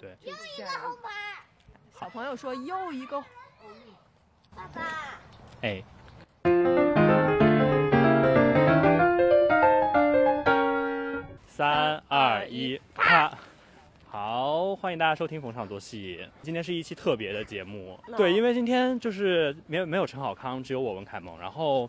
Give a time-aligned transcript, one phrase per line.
[0.00, 1.10] 对，又一个红牌。
[2.00, 3.20] 小朋友说又一个。
[4.56, 4.80] 爸爸。
[5.60, 5.84] 哎。
[11.46, 13.30] 三二一，啪！
[14.08, 16.18] 好，欢迎大家收听《逢场作戏》。
[16.42, 21.88] 今天是一期特别的节目，对，因为今天就是没有没有陈好康，只有我文凯蒙，然后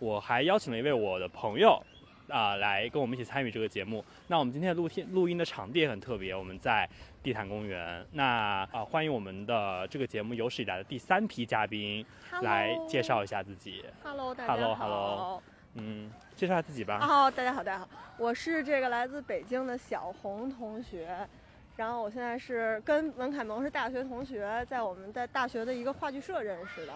[0.00, 1.80] 我还邀请了一位我的朋友。
[2.28, 4.04] 啊，来跟我们一起参与这个节目。
[4.28, 6.88] 那我们今天的录天录音的场地也很特别，我们在
[7.22, 8.04] 地坛公园。
[8.12, 12.04] 那啊，欢迎我们的这个节目有史以来的第三批嘉宾
[12.42, 13.84] 来介绍一下自己。
[14.02, 14.74] Hello，大家好。
[14.74, 15.42] Hello，Hello。
[15.74, 17.00] 嗯，介绍下自己吧。
[17.04, 21.28] 好，大家好，大家好，我是这个来自北京的小红同学，
[21.76, 26.92] 然后我现在是跟文凯蒙是大学同学，在我们在大学的一个话剧社认识的。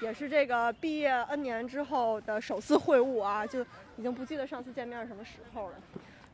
[0.00, 3.62] 也是这个毕业 N 年之后的首次会晤啊，就
[3.96, 5.74] 已经不记得上次见面是什么时候了。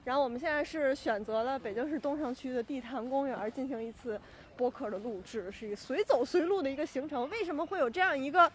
[0.04, 4.20] 然后我们现在是选择了北京市东城区的地坛公园进行一次
[4.56, 7.28] 播客的录制，是随走随录的一个行程。
[7.30, 8.50] 为什么会有这样一个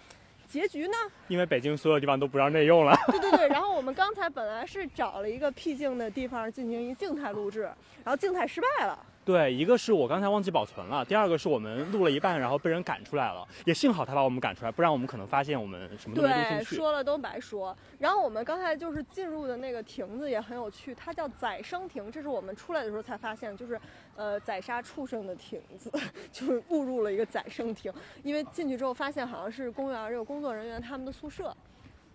[0.45, 0.97] 结局呢？
[1.29, 2.93] 因为北京所有地方都不让内用了。
[3.07, 3.47] 对对对。
[3.47, 7.61] 然后我们刚才本来是找了一个僻静的地方进行一静态录制，
[8.03, 8.99] 然后静态失败了。
[9.27, 13.45] 对，一个是我刚才忘记保存了，第二个是我们录了一半，然后被人赶出来了。
[13.65, 16.75] 也幸好他把我们赶出来，不然我们可能发现我们什么都没录进去。
[16.75, 17.77] 对，说了都白说。
[17.99, 23.77] 然后我们刚才就是进入的那个亭子也很有趣，它叫宰生亭，这是我们出来的时候才发现，就是
[24.15, 25.91] 呃宰杀畜生的亭子，
[26.31, 27.91] 就是误入了一个宰生亭。
[28.23, 31.53] 因为进去之后发现好像是公园有工作人员他们的宿舍，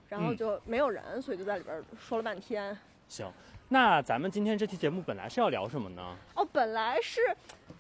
[0.09, 2.75] 然后就没有人，所以就在里边说了半天。
[3.07, 3.31] 行。
[3.73, 6.15] 那咱们今天这期节目本来是要聊什么呢？
[6.35, 7.23] 哦，本来是，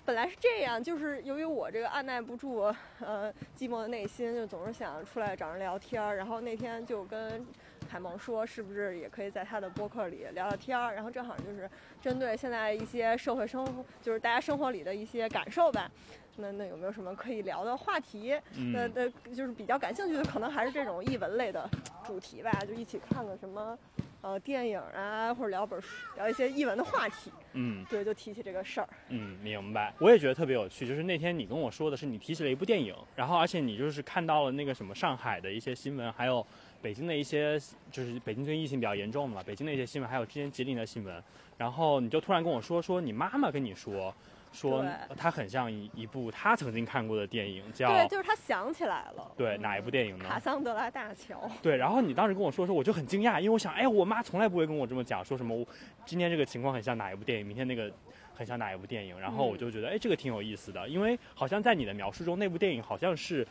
[0.06, 6.16] 本来是这样，就是由于我这个按耐不住呃寂寞的内心，就总是想出来找人聊天儿。
[6.16, 7.46] 然后那天就跟
[7.90, 10.94] 海萌说，是不是也可以在他的播客里聊聊天儿？
[10.94, 11.68] 然后正好就是
[12.00, 15.90] 针对现在一些社会生活，就是大家生活里的一些感受吧。
[16.36, 18.34] 那那有没有什么可以聊的话题？
[18.72, 21.68] 那那就是比较感兴趣的，可能还是这种译文类的
[22.06, 23.78] 主题吧，就一起看个什么。
[24.22, 27.28] 呃，电影啊，或者聊本书，聊一些译文的话题。
[27.54, 28.88] 嗯，对，就提起这个事儿。
[29.08, 29.92] 嗯，明白。
[29.98, 36.46] 我也觉得特别有趣，就是那天你跟我说的是，你提起了一部电影，然后而且你就是看到了那个什么上海的一些新闻，还有
[36.80, 37.58] 北京的一些，
[37.90, 41.20] 就是北京最近疫情比较严重嘛，北京的一些新闻，还有之前吉林的新闻，
[41.58, 44.14] 然后你就突然跟我说，说你妈妈跟你说。
[44.52, 44.84] 说
[45.16, 49.32] 他很像一一部他曾经看过的电影，叫对，就是他想起来了。
[49.36, 50.26] 对，哪一部电影呢？
[50.28, 51.50] 卡桑德拉大桥。
[51.62, 55.66] 对，然后你当时跟我说的时候，我就很惊讶，因为我想，哎，我妈从来不会跟我这么讲，说什么
[56.04, 57.90] 今天这个情况很像哪一部电影，明天那个
[58.34, 63.46] 很像哪一部电影，然后我就觉得，哎，这个挺有意思的，因为好像在你的描述中，那部电影好像是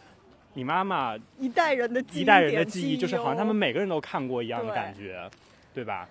[0.54, 5.30] 你妈妈一代人的一代人的记忆，就是好像他们每个人都看过一样的感觉，
[5.74, 6.08] 对吧？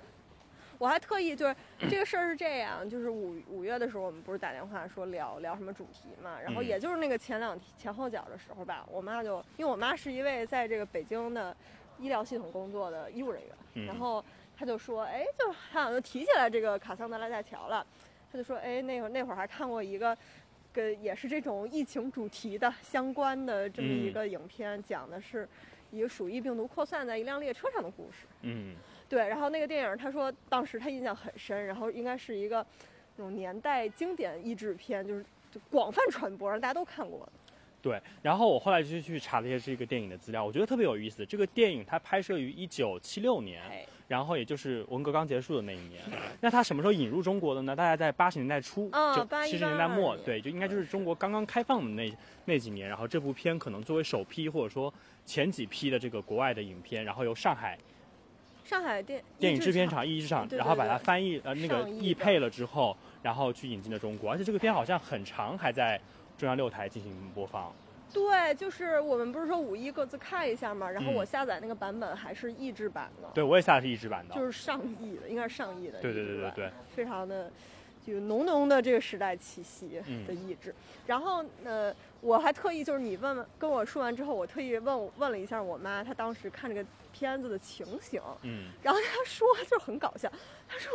[0.81, 1.55] 我还特意就是
[1.91, 11.55] 这个事儿是这样，就是五五月的时候，我们不是打电话说聊聊什么主题嘛，然后也就是那个前两前后脚的时候吧，我妈就因为我妈是一位在这个北京的
[11.99, 13.43] 医疗系统工作的医务人
[13.75, 14.25] 员，然后
[14.57, 17.87] 她就说，哎，就她好像就提起来这个卡桑德拉大桥了，
[18.33, 20.17] 她就说，哎，那会儿那会儿还看过一个
[20.73, 25.47] 跟也是这种疫情主题的相关的这么一个影片，讲的是
[25.91, 28.75] 一个鼠疫病毒扩散在一辆列车上的故事，嗯。
[29.11, 32.65] 对，然后那个电影，他说当时他印象很深，然后应该是一个
[33.17, 37.29] 那种年代经典译制片，就是就广泛传播，让大家都看过。
[37.83, 41.27] 对，然后我后来就去查了一些这个电影的资料，我觉得特别有意思。
[41.27, 43.61] 这个电影它拍摄于一九七六年，
[44.07, 46.01] 然后也就是文革刚结束的那一年。
[46.41, 47.75] 那它什么时候引入中国的呢？
[47.75, 52.89] 大概在八十年代初，就七十年代末，对，就应该就是中国刚刚开放的那那几年。
[52.89, 54.93] 然后这部片可能作为首批或者说
[55.27, 57.77] 前几批的这个国外的影片，然后由上海。
[58.71, 66.01] 上海电电影制片厂译制厂，然后把它翻译呃那个译配了之后，然后去引进的中国，而且这个片好像很长，还在
[66.39, 67.73] 中央六台进行播放。
[68.13, 73.29] 对，就是我们不是说五一各自看一下嘛，然后我下载那个版本还是译制版的。
[73.35, 74.37] 对，我也下的是译制版的。
[74.37, 76.01] 就是上译的，应该是上译的。
[76.01, 76.71] 对对对对对。
[76.95, 77.51] 非常的，
[78.07, 80.73] 就浓浓的这个时代气息的译制。
[81.09, 86.89] 然后呃，我还特意就是你问问跟我说完之后，我特意问问了一下我妈，她当时看这个。
[87.11, 90.31] 片子的情形，嗯，然后他说就很搞笑，
[90.69, 90.91] 他说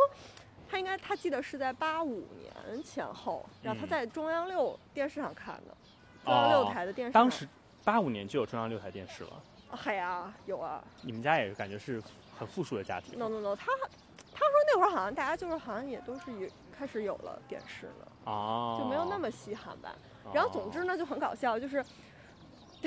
[0.67, 5.75] 他应该他记得是在八五年前后，然后他在中央六电视上看的，
[6.23, 7.13] 中央六台的电视。
[7.13, 7.47] 当时
[7.83, 9.41] 八五年就有中央六台电视了。
[9.69, 10.83] 嗨呀，有啊。
[11.01, 12.01] 你们家也感觉是
[12.37, 13.17] 很富庶的家庭。
[13.19, 13.65] no no no，他
[14.33, 19.95] 他说那会儿好像大家就是好像也都是也开始有了电视了，哦，就没有那么稀罕吧。
[20.33, 21.85] 然后总之呢就很搞笑，就是。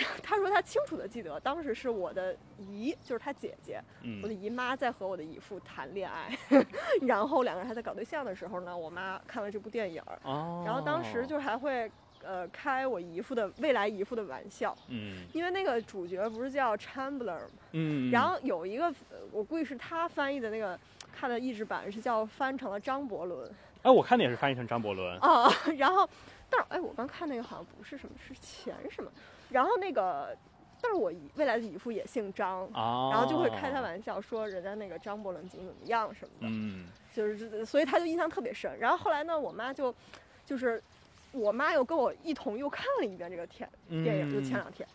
[0.22, 4.20] 他说他清楚的记得，当时是我的姨，就是他姐姐，嗯。
[4.22, 6.36] 我的姨妈在和我的姨父谈恋爱，
[7.06, 10.02] 然后两个人还在搞对象的时候呢，我妈看了这部电影
[10.64, 11.90] 然后当时就还会
[12.22, 15.26] 呃开我姨父的未来姨父的玩笑，嗯。
[15.32, 17.48] 因为那个主角不是叫 Chandler 吗？
[17.72, 20.78] 嗯，然后有一个呃我估计是他翻译的那个
[21.12, 23.50] 看的译制版是叫翻成了张伯伦。
[23.82, 25.48] 哎，我看的也是翻译成张伯伦，啊，
[25.78, 26.08] 然后
[26.50, 29.10] 但是哎我刚看那个好像不是什么是钱什么，
[29.50, 30.36] 然后那个
[30.80, 32.66] 但是我姨未来的姨父也姓张。
[32.72, 38.78] 啊，然后就会开他玩笑说人家那个张伯伦怎么怎么样什么的，嗯就是所以他就印象特别深。
[38.78, 39.92] 然后后来呢，我妈就
[40.44, 40.80] 就是
[41.32, 44.88] 我妈又跟我一同又看了一遍这个电嗯，电影，就前两天。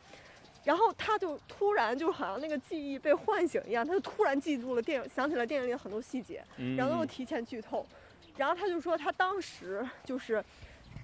[0.64, 7.86] 然后他就突然就好像那个记忆被唤醒一样，他就突然记住了电影，想起了电影里的很多细节，嗯，然后又提前剧透。
[8.38, 10.42] 然后他就说他当时就是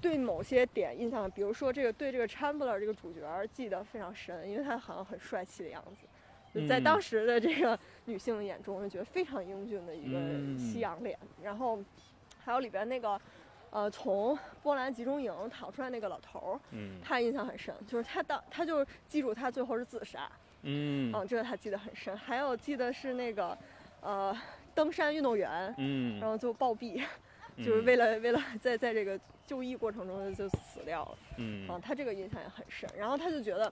[0.01, 6.07] 对某些点印象，比如说这个对这个 Chandler 这个主角记得非常深，因为他好像很帅气的样子。
[6.51, 11.17] 就在嗯当时的这个 女性的眼中，就觉得非常英俊的一个嗯西洋脸。
[11.43, 11.79] 然后
[12.43, 13.21] 还有里边那个，
[13.69, 20.27] 呃，从波兰集中营逃出来那个老头儿，嗯他印象很深，就是他当他就记住他最后是自杀，
[20.63, 22.17] 嗯嗯，这个他记得很深。
[22.17, 23.55] 还有记得是那个，
[24.01, 24.35] 呃，
[24.73, 27.03] 登山运动员，嗯，然后就暴毙，
[27.63, 31.17] 就是为了 为了在在这个就医过程中就死掉了。
[31.37, 32.89] 嗯啊，他这个印象也很深。
[32.97, 33.71] 然后他就觉得，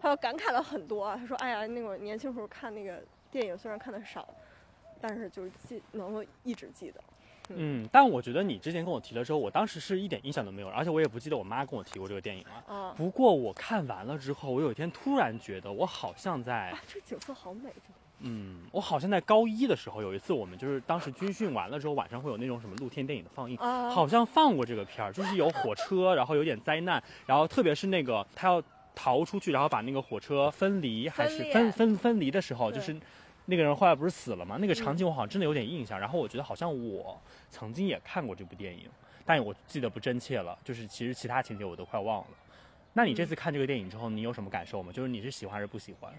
[0.00, 1.16] 他要感慨了很多啊。
[1.16, 4.28] 他说：“哎呀，那个年轻时候看那个电影，虽然看的少，
[5.00, 7.00] 但是就是记能够一直记得。
[7.50, 12.74] 嗯，但我觉得你之前跟我提了之后，我当时是一点印象都没有，而且我也不记得我妈跟我提过这个电影了。
[12.74, 28.62] 啊不过我看完了之后，我有一天突然觉得，我好像在啊，这景色好美，这嗯，我好像在高一的时候有一次，我们就是当时军训完了之后，晚上会有那种什么露天电影的放映，啊，好像放过这个片儿，就是有火车，然后有点灾难，然后特别是那个他要
[28.94, 32.96] 逃出去，然后把那个火车分离还是分分分分离的时候，就是
[33.46, 34.56] 那个人后来不是死了吗？
[34.60, 38.90] 那个场嗯景我好像真的有点印象，然后我觉得好像我曾经也看过这部电影，
[39.24, 42.26] 但我记得不真切了，就是其实其他情节我都快忘了。
[42.94, 44.90] 那你这嗯次看这个电影之后，你有什么感受吗？
[44.92, 46.12] 就是你是喜欢还是不喜欢？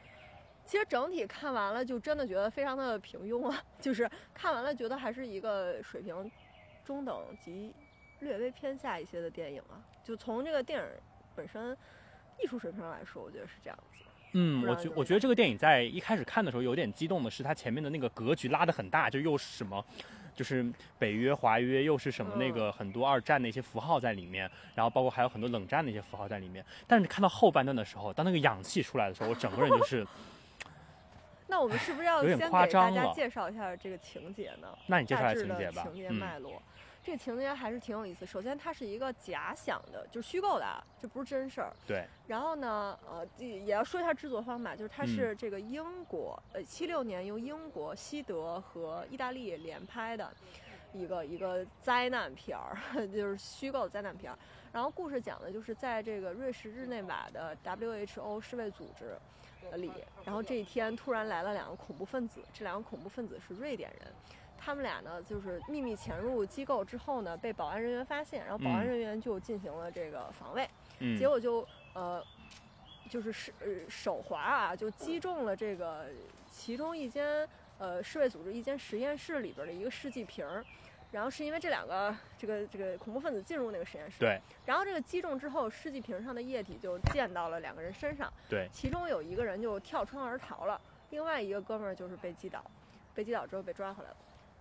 [0.70, 6.32] 其实整体看完了，就真的觉得非常的平庸啊， 就是看完了觉得还是一个水平
[6.86, 7.74] 中等及
[8.20, 9.82] 略微偏下一些的电影啊。
[10.04, 10.88] 就从这个电影
[11.36, 11.76] 本身
[12.40, 14.06] 艺术水平上来说，我觉得是这样子。
[14.34, 19.84] 嗯，我觉我觉得这个电影在一开始看的时候有点激动的是，它前面的那个格局拉得很大，就又是什么，
[20.36, 26.64] 就是北约、华约，又是什么那个很多二战的一些符号在里面，然后包括还有很多冷战的一些符号在里面。
[26.86, 30.06] 但是看到后半段的时候，当那个氧气出来的时候，我整个人就是，
[31.50, 34.78] 那我们是不是要先给大家介绍一下这个情节呢？
[34.88, 36.62] 那你介绍一下大致的情节吧情节嗯脉络。
[37.02, 38.26] 这个情节还是挺有意思。
[38.26, 41.74] 首先，它是一个假想的，就是虚构的啊，这不是真事儿。
[41.88, 50.32] 对，然后呢，呃，也也要说一下制作方法，就是它是这个英国，呃，七六年由英国、西德和意大利联拍的
[50.94, 54.38] 一个一个灾难片儿， 就是虚构的灾难片儿。
[54.72, 59.20] 然后故事讲的就是在这个瑞士日内瓦的 WHO 世卫组织呃
[59.78, 59.92] 里，
[60.24, 64.12] 然后这一天突然来了两个恐怖分子，这两个恐怖分子是瑞典人。
[64.62, 70.70] 他们俩呢，就是秘密潜入机构之后呢，被保安人员发现，然后保安嗯人员就进行了这个防卫，
[71.00, 72.22] 嗯，结果就呃，
[73.10, 76.08] 就是手呃手滑啊，就击中了这个
[76.52, 77.48] 其中一间
[77.78, 80.64] 呃世卫组织一间实验室里边的一个试剂瓶儿，
[81.12, 84.40] 然后是因为这两个这个这个恐怖分子进入那个实验室，对。
[84.66, 92.64] 然后这个击中之后，试剂瓶上的液体就溅到了两个人身上，对，其中有一个人就跳窗而逃了，另外一个哥们儿就是被击倒，
[93.16, 94.16] 被击倒之后被抓回来了。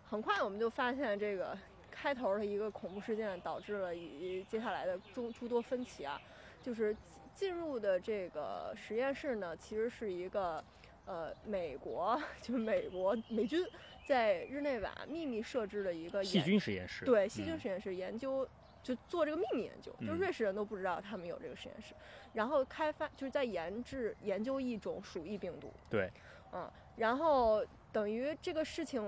[0.08, 1.56] 很快我们就发现这个
[1.90, 6.18] 开头的一个恐怖事件导致了以接下来的诸诸多分歧啊，
[6.62, 6.96] 就是
[7.34, 10.64] 进入的这个实验室呢，其实是一个
[11.04, 13.62] 呃美国 就是美国美军
[14.08, 17.60] 在日内瓦秘密设置了一个细研菌实验室，对细菌嗯。
[17.60, 18.48] 实验室研究，
[18.82, 20.16] 就做这个秘密研究，就嗯。
[20.16, 21.92] 瑞士人都不知道他们有这个实验室，
[22.32, 26.10] 然后开发就是在研制研究一种鼠疫病毒，对，
[26.54, 27.62] 嗯，然后
[27.92, 29.02] 等于这个事情。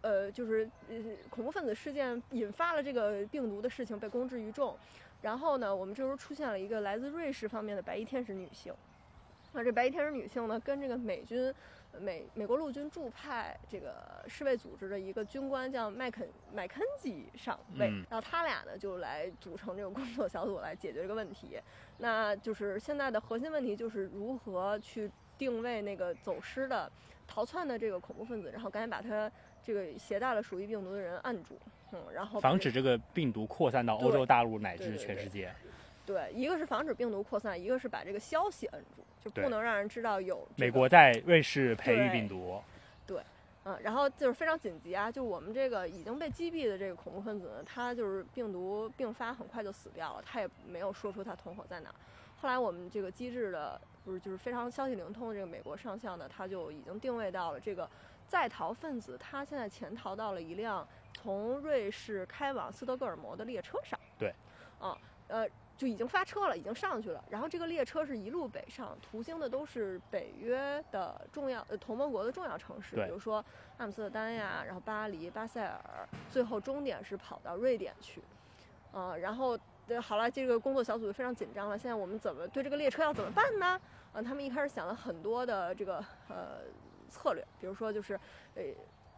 [0.00, 0.94] 呃，就是呃，
[1.28, 4.78] 恐怖分子事件引发了这个病毒的事情被公之于众，
[5.22, 8.72] 然后呢，我们这时候出现了一个来自瑞士方面的白衣天使女性，
[9.58, 11.52] 那这白衣天使女性呢，跟这个美军
[11.98, 21.58] 美美国陆军驻派这个世卫组织的一个军官叫麦肯麦肯基上尉，嗯然后他俩呢就来组成这个工作小组来解决这个问题。
[21.96, 26.88] 那就是现在的核心问题就是如何去定位那个走失的
[27.26, 29.28] 逃窜的这个恐怖分子，然后赶紧把他
[29.60, 31.58] 这个携带了鼠疫病毒的人按住，
[31.90, 35.52] 嗯，然后防止这个病毒扩散到欧洲大陆乃至全世界。
[35.60, 35.70] 对，
[36.32, 42.62] 一个是防止病毒扩散，一个是把这个消息摁住，就不能让人知道有、这个美国在瑞士培育病毒，
[43.06, 43.20] 对
[43.64, 51.94] 嗯，然后就是非常紧急啊，就我们这个已经被击毙的这个恐怖分子呢，他就是病毒并发很快就死掉了，他也没有说出他同伙在哪儿。
[52.40, 57.86] 后来我们这个机智的，不是就是非常消息灵通的这个美国上校呢，他就已经定位到了这个
[58.26, 63.98] 在逃分子，他现在潜逃到了一辆从瑞士开往斯德哥尔摩的列车上。
[64.18, 64.32] 对，
[64.78, 64.96] 啊，
[65.26, 65.46] 呃。
[65.78, 67.24] 就已经发车了，已经上去了。
[67.30, 73.42] 然后这个列车是一路北上，途经的都是北约的重要呃同盟国的重要城市，比如说
[73.76, 78.20] 阿姆斯特丹呀，然后巴黎、巴塞尔，最后终点是跑到瑞典去。
[78.90, 79.56] 呃，然后
[79.86, 81.78] 对，好了，这个工作小组就非常紧张了。
[81.78, 83.80] 现在我们怎么对这个列车要怎么办呢？
[84.12, 86.58] 啊、他们一开始想了很多的这个呃
[87.08, 88.18] 策略，比如说就是
[88.56, 88.64] 呃。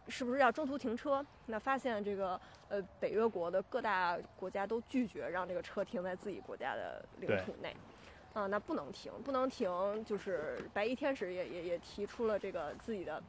[0.07, 1.25] 是不是要中途停车？
[1.45, 2.39] 那发现这个
[2.69, 7.75] 呃北约国的各大国家都拒绝让这个车停在自己国家的领土内，
[8.33, 9.69] 啊、那不能停，不能停。
[10.05, 13.21] 就是白衣天使也也也提出了这个自己的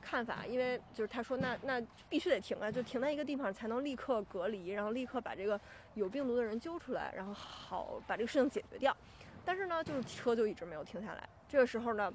[0.00, 5.60] 看法，因为就是他说那那必须得停啊，就停在一个地方才能立刻隔离，然后立刻把这个
[5.94, 8.96] 有病毒的人揪出来，然后好把这个事情解决掉。
[9.44, 11.28] 但是呢，就是车就一直没有停下来。
[11.48, 12.12] 这个时候呢，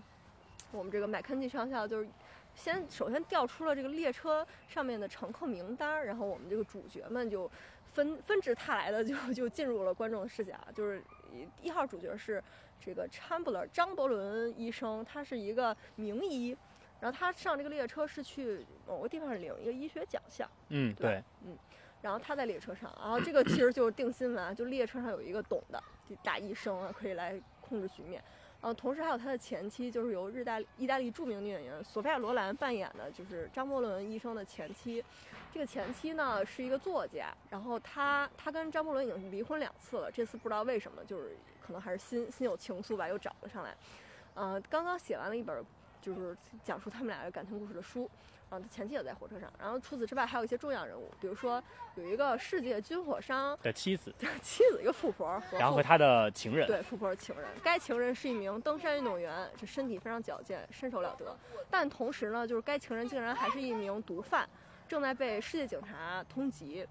[0.72, 2.08] 我们这个麦肯基上校就是
[2.56, 7.50] 先首先调出了这个列车上面的乘客名单儿，然后我们这个主角们就
[7.92, 10.54] 分分支沓来的就就进入了观众的视角。
[10.74, 12.44] 就是一一号主角是
[12.80, 16.56] 这个 Chandler 张伯伦医生，他是一个名医，
[17.00, 20.50] 然后他上这个列车是去某个地方领一个医学奖项。
[20.70, 21.58] 嗯，对嗯，
[22.02, 28.24] 然后他在列车上，然后这个其实就是定心丸，就列车上有一个懂的就大医生啊，可以来控制局面。
[28.65, 35.03] 嗯同时还有他的前妻，就是由日大意大利著名女演员索菲亚·罗兰扮演的，就是张伯伦医生的前妻。
[35.53, 43.75] 这个前妻呢是一个作家，然后她她跟张伯伦已经离婚两次了，这次不知道为什么，就是可能还是心心有情愫吧，又找了上来。
[44.34, 45.63] 呃，刚刚写完了一本
[46.01, 48.10] 就是讲述他们俩的感情故事的书。
[48.54, 49.52] 啊，他前妻也在火车上。
[49.60, 51.62] 然后除此之外，还有一些重要人物，比如说
[51.96, 57.48] 有一个世界军火商的妻子，的妻子，一个富婆然后和他的情人，对富婆的情人。
[57.64, 61.36] 该情人是一名登山运动员，这身体非常矫健，身手了得。
[61.70, 64.48] 但同时呢，就是该情人竟然还是一名毒贩，
[64.88, 66.86] 正在被世界警察通缉。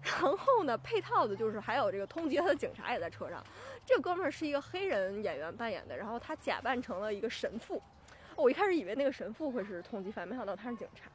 [0.00, 3.42] 然后呢，配套的就是还有这个通缉他的警察也在车上。
[3.84, 7.82] 这个哥们儿是一个黑人演员扮演的，然后他假扮成了一个神父。
[8.42, 11.10] 我一开始以为那个神父会是通缉犯，没想到他是警察。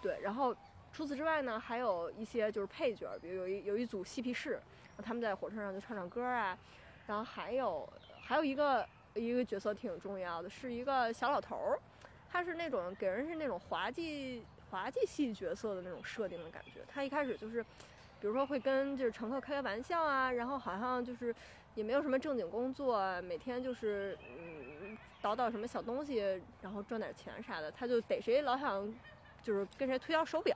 [0.00, 0.54] 对，然后
[0.92, 4.60] 除此之外呢，还有一些就是配角，比如有一有一组嬉皮士，
[5.02, 6.56] 他们在火车上就唱唱歌啊，
[7.06, 7.88] 然后还有
[8.22, 11.78] 还有一个一个角色挺重要的，是一个小老头儿，
[12.30, 16.82] 他是那种给人是那种滑稽滑稽戏角色的那种设定的感觉。
[16.86, 17.62] 他一开始就是，
[18.20, 21.34] 比如说会跟就是乘客开开玩笑啊，然后好像就是
[21.74, 24.73] 也没有什么正经工作，每天就是嗯
[25.24, 26.22] 倒倒什么小东西，
[26.60, 28.86] 然后赚点钱啥的，他就逮谁老想
[29.42, 30.54] 就是跟谁推销手表。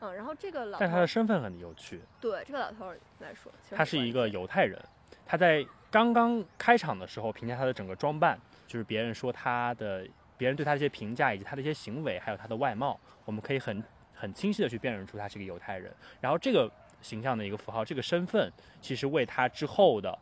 [0.00, 4.82] 嗯，然后这个老但他的身份很有趣，对这个老头儿来说，他是一个犹太人，
[5.26, 15.94] 他在刚刚开场的时候评价他的整个装扮，就是别人说他的，别人对他的一些评价以及他的一些行为，还有他的外貌，我们可以很很清晰的去辨认出他是一个犹太人。
[16.22, 20.18] 然后这个形象的一个符号，这个身份，其实为他之后的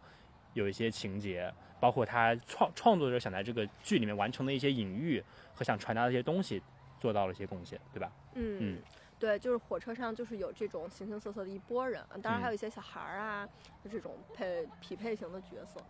[0.55, 5.23] 有一些情节，包括他创创作者想在这个剧里面完成的一些隐喻
[5.55, 6.63] 和想传达的一些东西，
[6.99, 8.11] 做到了一些贡献，对吧？
[8.35, 8.83] 嗯嗯，
[9.19, 13.49] 对，就是火车上就是有这种形形色色的一波人，当然还有一些小孩儿啊，
[13.83, 15.81] 就这种配匹配型的角色。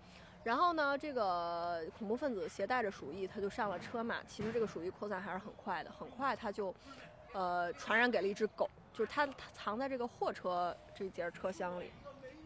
[0.45, 4.17] 然后呢，这个恐怖分子携带着鼠疫，他就上了车嘛。
[4.27, 6.75] 其实这个鼠疫扩散还是很快的，很快他就，
[7.35, 11.91] 呃，传染给了一只狗，就是他他藏在这个货车这节车厢里。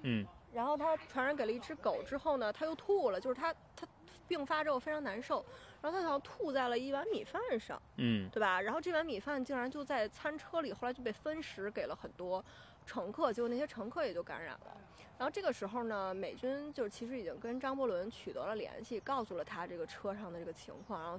[0.00, 3.86] 嗯，然后他传染给了一只狗之后呢，他又吐了，就是他他
[4.28, 5.44] 病发之后非常难受，
[5.80, 7.80] 然后他好像吐在了一碗米饭上。
[7.96, 8.60] 嗯，对吧？
[8.60, 12.44] 然后这碗米饭竟然就在餐车里，后来就被分食给了很多
[12.86, 14.76] 乘客，结果那些乘客也就感染了。
[15.18, 21.18] 然后这个时候呢，美军就是其实已经跟张伯伦取得了联系，告诉了他这个车上的这个情况，然后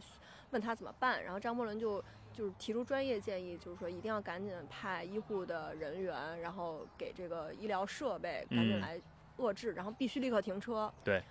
[0.52, 1.24] 问他怎么办。
[1.24, 9.02] 然后张伯伦就就是提出专业建议，就是说一定要赶紧派医护的人员，然后给这个医疗设备赶紧嗯来
[9.38, 10.92] 遏制，然后必须立刻停车。
[11.04, 11.24] 对，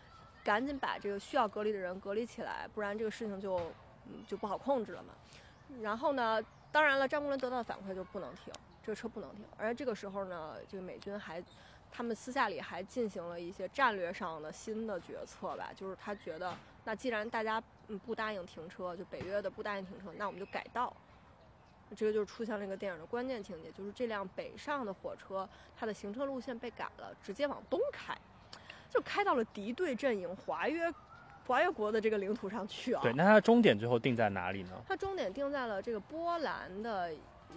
[0.44, 3.56] 赶紧把这个需要隔离的人隔离起来，不然这个事情就
[4.06, 5.14] 嗯就不好控制了嘛。
[5.80, 9.44] 然后呢，当然了，张伯伦得到的反馈就是不能停，这个车不能停。
[9.56, 11.42] 而这个时候呢，这个美军还，
[11.90, 16.54] 他们私下里还进行了一些战略上的新的决策吧，就是他觉得，
[16.84, 20.94] 那既然大家嗯不答应停车，就北约的不答应停车，那我们就改道。
[21.94, 28.16] 这个就是出现了一个电影的关键情节，就是这辆北上的火车，它的行车路线被改了，直接往东开。
[28.90, 30.92] 就开到了敌对阵营华约
[31.46, 33.00] 华约国的这个领土上去啊。
[33.02, 34.82] 对，那它的终点最后定在哪里呢？
[34.86, 37.10] 它终点定在了这个波兰的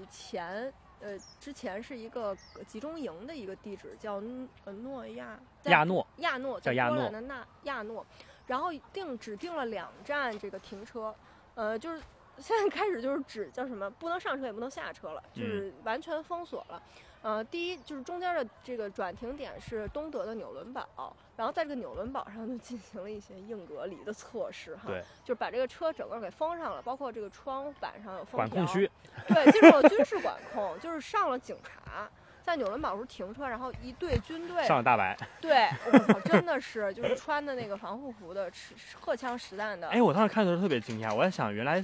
[0.10, 4.22] 前，呃，之前是一个集中营的一个地址，叫
[4.64, 8.06] 呃诺亚亚诺，亚诺，叫亚诺波兰的纳亚诺。
[8.48, 11.14] 然后定只定了两站这个停车，
[11.56, 12.00] 呃，就是
[12.38, 16.82] 现在开始就是指叫什么，不能上车也不能下车了，就是完全封锁了。
[17.22, 28.90] 呃，第一就是中间的这个转停点是东德的纽伦堡，然后在这个纽伦堡上就进行了一些硬隔离的措施哈，对，就是把这个车整个给封上了，包括这个窗板上有封管控区，
[29.28, 32.08] 对，进入了军事管控，就是上了警察。
[32.44, 38.52] 在纽伦堡时候停车，然后一队军队上了大白，对，我操，真的是就是穿的那个防护服的，
[38.94, 39.90] 荷枪实弹的。
[39.90, 41.84] 哎，我当时看的时候特别惊讶，我在想，原来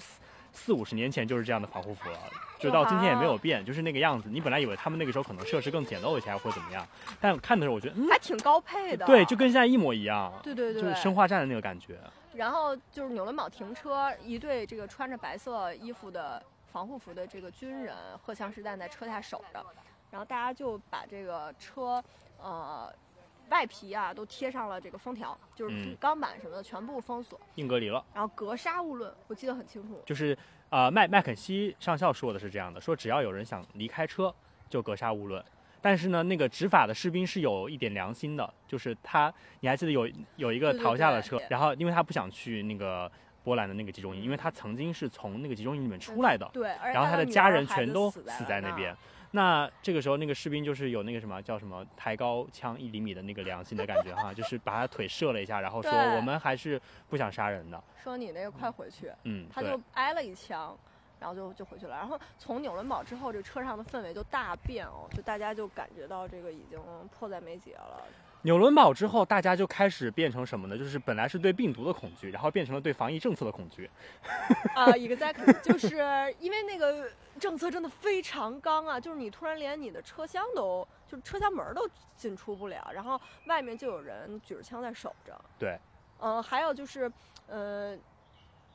[0.53, 2.17] 四四五十年前就是这样的防护服了，
[2.57, 4.29] 就到今天也没有变，就是那个样子。
[4.29, 6.87] 你本来以为他们那个时候可能设施更简陋一些，或者怎么样，
[7.19, 9.05] 但看的时候我觉得，嗯，还挺高配的。
[9.05, 10.31] 对，就跟现在一模一样。
[10.41, 11.99] 对对对，就是生化战的那个感觉。
[12.33, 16.41] 然后就是纽伦堡停车，一队这个穿着白色衣服的
[16.71, 19.65] 防护服的这个军人，荷枪实弹在车下守着。
[20.09, 22.01] 然后大家就把这个车，
[22.41, 22.93] 呃，
[23.61, 28.03] 外皮啊都贴上了这个封条，就是钢板什么的全部封锁，硬隔离了。
[28.11, 30.01] 然后格杀勿论，我记得很清楚。
[30.03, 30.35] 就是
[30.71, 34.33] 呃，麦麦肯锡上校说的是这样的，说只要有人想离开车，
[34.67, 35.43] 就格杀勿论。
[35.79, 43.11] 但是呢，那个执法的士兵是有一点良心的，就是他，你还记得有有一个逃下了车，然后因为他不想去那个
[43.43, 48.95] 波兰的那个集中营，因为他曾经是从那个集中营里面出来的，对，然后他的家人全都死在那边。
[49.33, 56.79] 那这个时候，那个士兵就是有那个什么叫什么抬高枪一厘米的那个良心的感觉哈， 就是把他腿射了一下，然后说我们还是
[57.09, 57.81] 不想杀人的。
[58.03, 60.77] 说你那个快回去，嗯，他就挨了一枪，
[61.17, 61.95] 然后就就回去了。
[61.95, 66.77] 然后从纽伦堡之后，这车上的氛围就大变哦，就大家就感觉到这个已经
[67.17, 68.03] 迫在眉睫了。
[68.43, 70.75] 纽伦堡之后，大家就开始变成什么呢？
[70.75, 73.89] 就是本来是对病毒的恐惧，然后变成了对防疫政策的恐惧。
[74.73, 75.97] 啊，exactly，就是
[76.39, 77.07] 因为那个
[77.39, 85.39] 政策真的非常刚啊，就是你突然连你的车厢都，就是车厢门都进出不了，然后外面就有人举着枪在守着。
[85.59, 85.77] 对，
[86.19, 87.11] 嗯，还有就是，
[87.47, 87.95] 呃，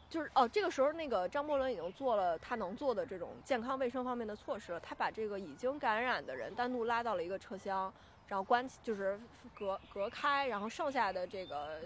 [0.08, 7.92] 就是哦，这个时候那个张伯伦已经做了他能做的这种健康卫生方面的措施了，他把这个已经感染的人单独拉到了一个车厢。
[8.28, 9.18] 然后关就是
[9.54, 11.80] 隔隔开，然后剩下的这个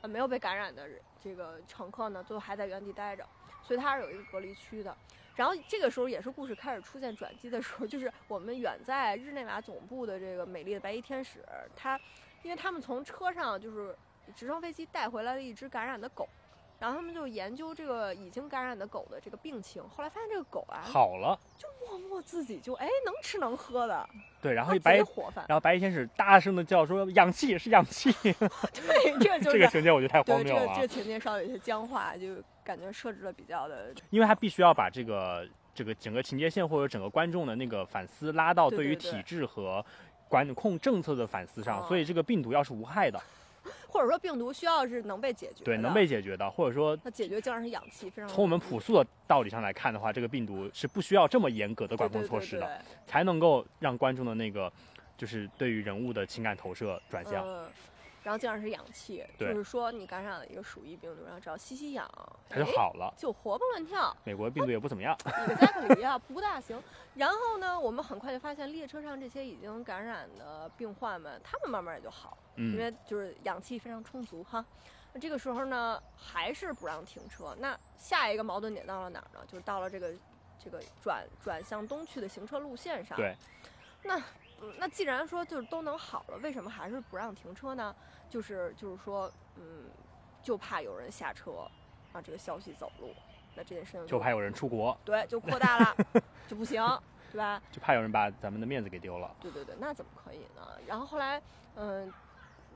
[0.00, 0.88] 呃没有被感染的
[1.22, 3.26] 这个乘客呢，最后还在原地待着，
[3.62, 4.96] 所以它是有一个隔离区的。
[5.34, 11.98] 然后这个时候也是故事开始出现转机的时候，就是我们远在日内瓦总部的这个美丽的白衣天使，他
[12.42, 13.96] 因为他们从车上就是
[14.34, 16.28] 直升飞机带回来了一只感染的狗。
[16.78, 24.08] 然后他们就研究这个已经感染的狗的这个病情，后来发现这个狗啊好了，就默默自己就哎能吃能喝的。
[24.40, 28.10] 对，然后白然后白衣天使大声的叫说氧气是氧气。
[28.22, 28.32] 对，
[29.20, 30.60] 这 就是这个情节我觉得太荒谬了。
[30.60, 33.94] 这个这个情节稍微有些僵化，就感觉设置的比较的。
[34.10, 39.84] 因为他必须要把这个这个整个情节线或者整个观众的那个反思拉到对于体制和
[40.28, 43.20] 管控政策的反思上，所以这个病毒要是无害的。
[43.88, 48.28] 或者说病毒需要是能被解决，对，能被解决的，或者说那解决竟然是氧气，非常。
[48.28, 54.72] 从我们朴素的道理上来看的话，这个病毒是不需要这么严格的管控措施的，才能够让观众的那个
[55.16, 57.44] 就是对于人物的情感投射转向。
[58.22, 62.08] 然后竟然是氧气，就是说你感染了一个鼠疫病毒，然后只要吸吸氧，
[62.48, 64.16] 它就好了，就活蹦乱跳。
[64.22, 66.80] 美国病毒也不怎么样，一个加克里啊不大行。
[67.14, 74.64] 然后呢，我们很快就发现列车上这些已经感染的病患们，他们慢慢也就好，因为就是氧气非常充足哈。
[75.12, 77.56] 那这个时候呢，还是不让停车。
[77.58, 79.40] 那下一个矛盾点到了哪儿呢？
[79.48, 80.12] 就是到了这个
[80.62, 83.16] 这个转转向东去的行车路线上。
[83.16, 83.34] 对，
[84.04, 84.22] 那。
[84.78, 87.94] 那既然说就是都能好了，为什么还是不让停车呢？
[88.28, 89.84] 就是就是说，嗯，
[90.42, 91.66] 就怕有人下车，
[92.12, 93.14] 让这个消息走路，
[93.54, 95.96] 那这件事情就怕有人出国，对，就扩大了，
[96.48, 96.82] 就不行，
[97.30, 97.60] 对吧？
[97.70, 99.34] 就怕有人把咱们的面子给丢了。
[99.40, 100.66] 对对对，那怎么可以呢？
[100.86, 101.40] 然后后来，
[101.76, 102.12] 嗯。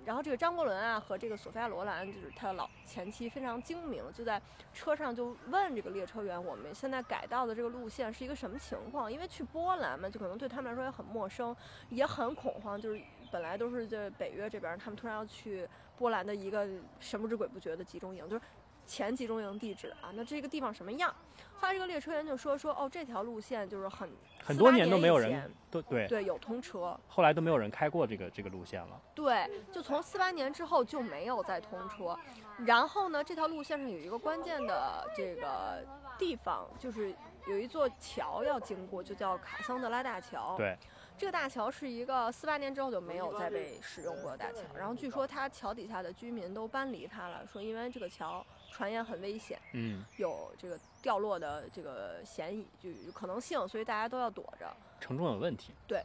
[0.07, 4.41] 然后这个张国伦啊和这个索菲亚罗兰就是他的老前妻非常精明，就在
[4.73, 9.13] 车上就问这个列车员，我们现在改道的这个路线是一个什么情况？
[9.13, 11.55] 因为去波兰嘛，就可能对他们来说也很陌生，
[11.91, 12.81] 也很恐慌。
[12.81, 13.01] 就是
[13.33, 16.69] 本来都是在北约这边，他们突然要去波兰的一个
[17.01, 18.43] 神不知鬼不觉的集中营，就是。
[18.87, 21.15] 前集中营地址啊，那这个地方什么样？
[21.59, 24.09] 后来这个列车员就说说哦，这条路线就是很
[24.43, 29.01] 很多年都没有人都对对有通车，后来都没有人开过这个这个路线了。
[29.15, 32.17] 对，就从四八年之后就没有再通车。
[32.65, 35.83] 然后呢，这条路线上有一个关键的这个
[36.19, 37.15] 地方，就是
[37.47, 40.55] 有一座桥要经过，就叫卡桑德拉大桥。
[40.57, 40.77] 对。
[41.19, 48.45] 这个大桥是一个四八年之后就没有再被使用过的大桥，然后据说它桥底下的居民都搬离它了，说因为这个桥
[48.77, 54.71] 传言很危险，嗯，有这个掉落的这个嫌疑，就有可能性，所以大家都要躲着。
[55.01, 55.73] 承重有问题。
[55.87, 56.05] 对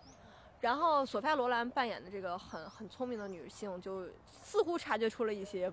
[0.61, 4.07] 然后索菲亚·罗兰扮演的这个很很聪明的女性，就
[4.41, 5.69] 似乎察觉出了一些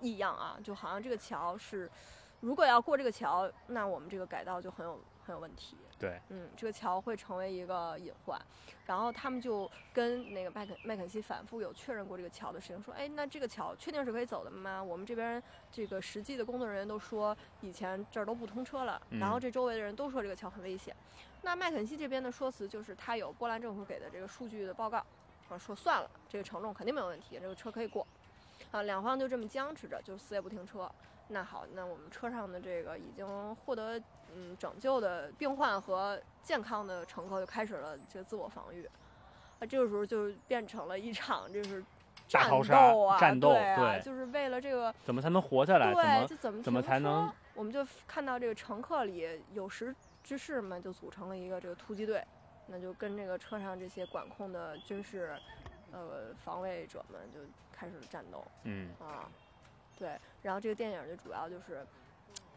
[0.00, 1.90] 异样啊，就好像这个桥是，
[2.40, 5.76] 如果要过这个桥，那我们这个改道就很有很有问题。
[5.98, 8.40] 对，嗯，这个桥会成为一个隐患。
[8.84, 14.82] 然后他们就跟那个麦肯麦肯锡反复有确认过这个桥的事情，说，哎，那这个桥确定是可以走的吗？
[14.82, 20.94] 我们这边这个实际的工作人员都说，以前这儿都不通车了，然后嗯这周围的人都说这个桥很危险。
[21.42, 24.98] 那麦肯锡这边的说辞就是，他有波兰政府给的这个数据的报告，
[25.48, 28.06] 啊，说算了，这个承重肯定没有问题，这个车可以过。
[28.70, 30.90] 啊，两方就这么僵持着，就死也不停车。
[31.28, 34.00] 那好，那我们车上的这个已经获得
[34.34, 38.88] 嗯拯救的病患和健康的乘客就开始了这个自我防御。
[39.58, 41.82] 啊，这个时候就变成了一场就是
[42.28, 45.94] 战斗啊，战斗对啊，对就是为了这个怎么才能活下来？
[45.94, 47.32] 对，么这怎么怎么才能？
[47.54, 52.22] 我们就看到这个乘客里有识之士们就组成了一个这个突击队，
[52.66, 55.34] 那就跟这个车上这些管控的军事，
[55.90, 57.40] 呃，防卫者们就
[57.72, 59.26] 开始了战斗嗯，啊。
[59.98, 61.86] 对，然后这个电影就主要就是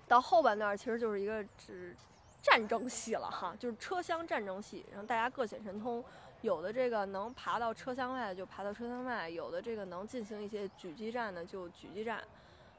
[0.09, 1.95] 到后半段，其实就是一个只
[2.41, 6.03] 战争戏了哈，就是车厢战争戏，然后大家各显神通。
[6.41, 12.23] 有的这个能爬到车厢外就爬到车厢外，有的这个能进行一些狙击战的就狙击战，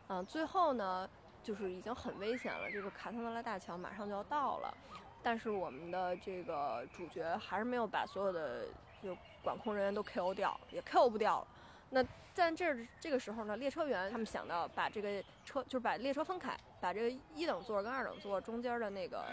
[0.08, 1.08] 嗯、最后呢，
[1.42, 4.74] 就是已经很危险了，这个卡桑德拉大桥马上就要到了，
[5.22, 8.64] 但是我们的这个主角还是没有把所有的
[9.02, 9.14] 就
[9.44, 11.46] 管控人员都 KO 掉，也 KO 不掉了。
[11.90, 19.24] 那在这儿这个时候呢，列车员他们想到把这个车就是把列车分开，把这个一等座跟二等座中间的那个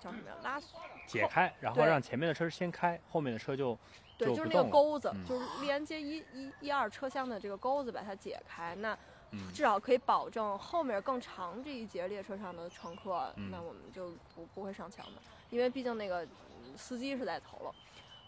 [0.00, 0.34] 叫什么呀？
[0.42, 3.78] 拉锁解开，然后让前面的车先开，后面的车就
[4.16, 8.98] 对，就是那个钩子，嗯就是连接一一一二车厢的这个钩子，把它解开，那
[9.32, 9.52] 嗯。
[9.52, 13.50] 至少可以保证后面更长这一节列车上的乘客，嗯。
[13.50, 17.74] 那我们就不不会上墙的，因为毕竟那个嗯司机是在头了。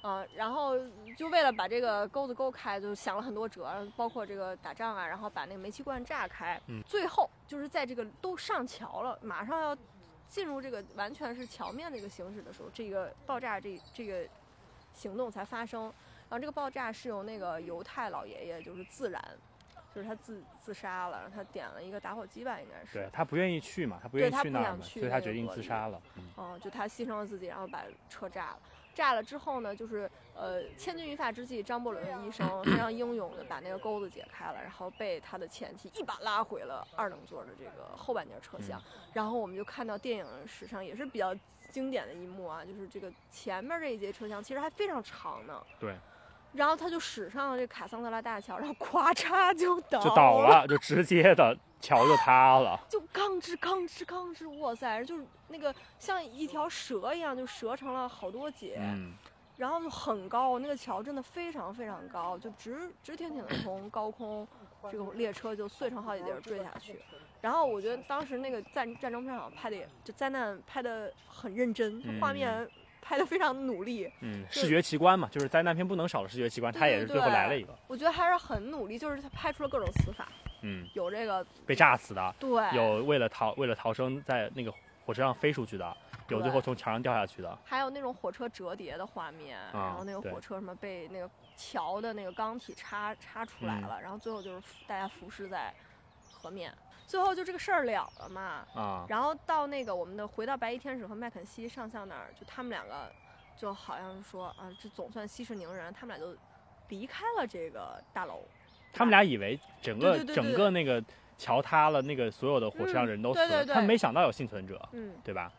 [0.03, 0.75] 啊、然后
[1.17, 6.61] 就为了把这个钩子勾开，就想了很多辙，包括这个打仗啊，然后把那个煤气罐炸开。
[6.67, 9.77] 嗯最后就是在这个都上桥了，马上要
[10.29, 14.29] 进入这个完全是桥面的一个行驶的时候，这个爆炸这这个
[14.93, 15.85] 行动才发生。
[16.29, 19.23] 然后这个爆炸是由那个犹太老爷爷就是自燃，
[19.95, 22.95] 就是他自自杀了，然后他点了一个打火机吧，应该是。
[22.95, 26.03] 对他不愿意去嘛，他不愿意去那儿嘛，不想去所以他决定自杀了。
[26.17, 28.59] 嗯嗯，就他牺牲了自己，然后把车炸了。
[28.95, 38.79] 炸了之后呢，就是呃千钧一发之际，张伯伦医生非常英勇的把那个钩子解开了，然后被他的前妻一把拉回了二等座的这个后半截车厢。
[38.79, 41.37] 嗯然后我们就看到电影史上也是比较
[41.71, 45.63] 经典的一幕啊，就是这个前面这一节车厢其实还非常长呢。
[45.79, 45.95] 对。
[46.53, 52.79] 然后他就驶上了这卡桑德拉大桥， 然后咵嚓就倒就倒了，就直接的桥就塌了。
[52.89, 59.15] 就吭哧吭哧吭哧，哇塞，就是那个像一条蛇一样，就折成了好多节，嗯，
[59.57, 64.47] 然后就很高，那个桥真的非常非常高，就直直挺挺的从高空，
[64.91, 67.01] 这个列车就碎成好几截儿坠下去。
[67.41, 72.69] 然后我觉得当时那个战战争片好像拍的也就灾难拍的很认真，嗯画面
[73.03, 77.77] 拍的非常努力，嗯，视觉奇观嘛，就是灾难片不能少的视觉奇观，他也是最后来了一个。
[77.89, 80.29] 我觉得还是很努力，就是他拍出了各种死法，
[80.63, 84.73] 嗯，有这个被炸死的，对，有为了逃为了逃生在那个
[85.05, 85.97] 火车上飞出去的，
[86.29, 87.59] 有最后从墙上掉下去的。
[87.65, 95.75] 还有那种火车折叠的画面，然后那个火车什么被那个桥的那个钢体插插出来嗯了，然后最后就是大家浮尸在
[96.31, 96.73] 河面，
[97.13, 98.67] 最后就这个事儿了了嘛。
[98.75, 103.13] 啊，然后到那个我们的回到白衣天使和麦肯锡上校那儿，就他们两个
[103.55, 106.35] 就好像是说啊，这总算息事宁人，他们俩就
[106.89, 108.43] 离开了这个大楼。
[108.95, 111.05] 他们俩以为整个整个那个
[111.37, 115.53] 桥塌了，那个所有的火车上嗯人都死了，对对对他们没想到有幸存者，嗯，对吧？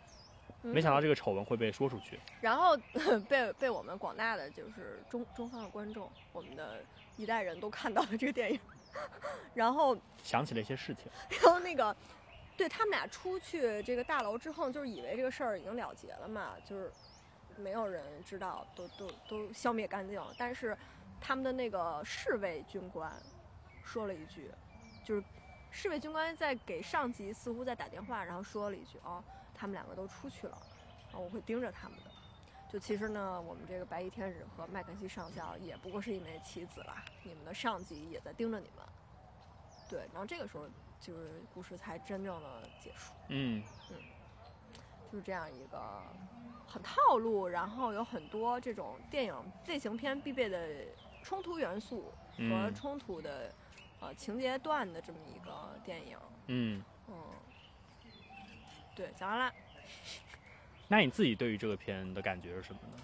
[0.64, 2.18] 嗯没想到这个丑闻会被说出去。
[2.40, 2.78] 然后
[3.28, 6.82] 被被我们广大的就是中中方的观众，我们的
[7.18, 8.58] 一代人都看到了这个电影，
[9.54, 11.96] 然后想起了一些事情，然后那个，
[12.58, 16.92] 对他们俩出去这个大楼之后，就是以为这个事儿已经了结了嘛，就是
[17.58, 20.34] 没有人知道，都都都消灭干净了。
[20.38, 20.78] 但是
[21.22, 23.12] 他们的那个侍卫军官
[23.84, 24.52] 说了一句，
[25.04, 25.24] 就是
[25.72, 30.56] 侍卫军官在给上级似乎在打电话，然后说了一句哦，他们两个都出去了，
[31.12, 32.13] 啊，我会盯着他们的。
[32.74, 38.84] 就其实呢，我们这个白衣天使和麦肯锡上校也不过是一枚棋子啦，你们的上级也在盯着你们。
[39.88, 40.68] 对，然后这个时候
[41.00, 43.62] 就是故事才真正的结束，嗯，
[45.12, 46.02] 就是这样一个
[46.66, 49.36] 很套路，然后有很多这种电影
[49.68, 50.68] 类型片必备的
[51.22, 53.54] 冲突元素和嗯冲突的、
[54.00, 56.18] 呃情节段的这么一个电影。
[56.48, 57.16] 嗯，嗯，
[58.96, 59.54] 对，讲完了。
[60.94, 63.04] 那你自己对于这个片的感觉是什么呢？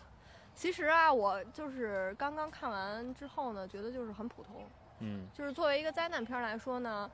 [0.54, 4.64] 其实啊，我就是刚刚看完之后呢，觉得就是很普通。
[5.00, 7.10] 嗯就是作为一个灾难片来说呢，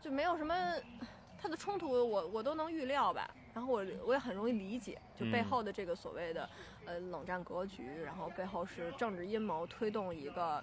[0.00, 0.52] 就没有什么
[1.38, 3.30] 它的冲突我，我都能预料吧。
[3.54, 6.50] 然后我我也很容易理解，就背嗯后的这个所谓的、
[6.84, 10.60] 呃冷战格局，然后背后是政治阴谋推动一个。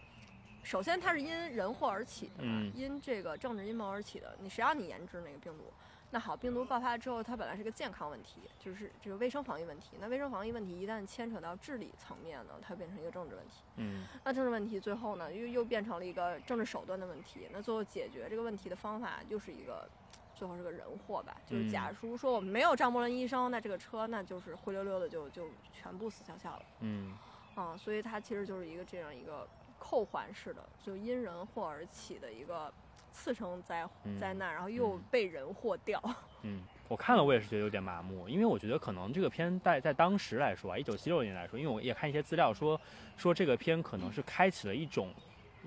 [0.63, 4.35] 首先，它是因人祸而起的嘛，嗯因这个政治阴谋而起的。
[4.41, 5.71] 你谁让你研制那个病毒？
[6.11, 9.97] 那好，病毒爆发之后，它本来是个健康问题，就是这个卫生防疫问题。
[9.99, 13.63] 那卫生防疫问题一旦牵扯到治理层面呢，它变成一个政治问题。
[13.77, 17.47] 嗯那政治问题最后呢，又又变成了一个政治手段的问题。
[17.51, 19.87] 那最后解决这个问题的方法，又是一个
[20.33, 21.37] 最后是个人祸吧？
[21.45, 27.13] 就是嗯假如说我们没有张伯伦医生，那这个车那就是灰溜溜的就就全部死翘翘了嗯
[27.55, 29.45] 啊、所以它其实就是一个这样一个
[29.77, 32.73] 扣环式的，就因人祸而起的一个
[33.11, 36.01] 次生灾嗯灾难，然后又嗯被人祸掉。
[36.43, 42.79] 嗯，我看了，我也是觉得有点麻木，因为我觉得可能这个片在在当时来说啊，一九七六年来说，因为我也看一些资料说
[43.17, 45.13] 说这个片可能是开启了一种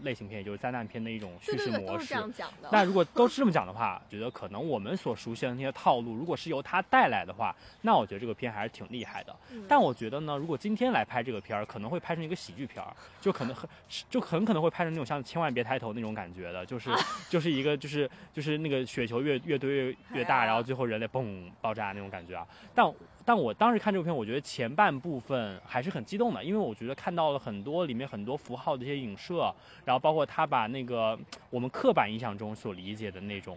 [0.02, 2.14] 类型片，也就是灾难片的一种叙对对对，事模式都是这。
[2.14, 2.68] 样讲的。
[2.70, 9.34] 那如果都是这么讲的话，觉得可能我们所熟悉的那些套路，如果是由他带来的话，那我觉得这个片还是挺厉害的。
[9.50, 13.68] 嗯但我觉得呢，如果今天来拍这个片儿，可能会拍成一个喜剧片儿，就可能很
[14.10, 16.90] 就很可能会拍成那种像千万别抬头那种感觉的，就是
[17.30, 22.46] 就是一个就是就是那个雪球越越堆越越大，然后最后人类嘣爆炸那种感觉啊。
[22.74, 22.84] 但
[23.24, 29.54] 但我当时看这部片，我觉得前半部分还是很激动的，因为我觉得看到了很多里面很多符号的一些影射，
[29.84, 31.18] 然后包括他把那个
[31.50, 33.56] 我们刻板印象中所理解的那种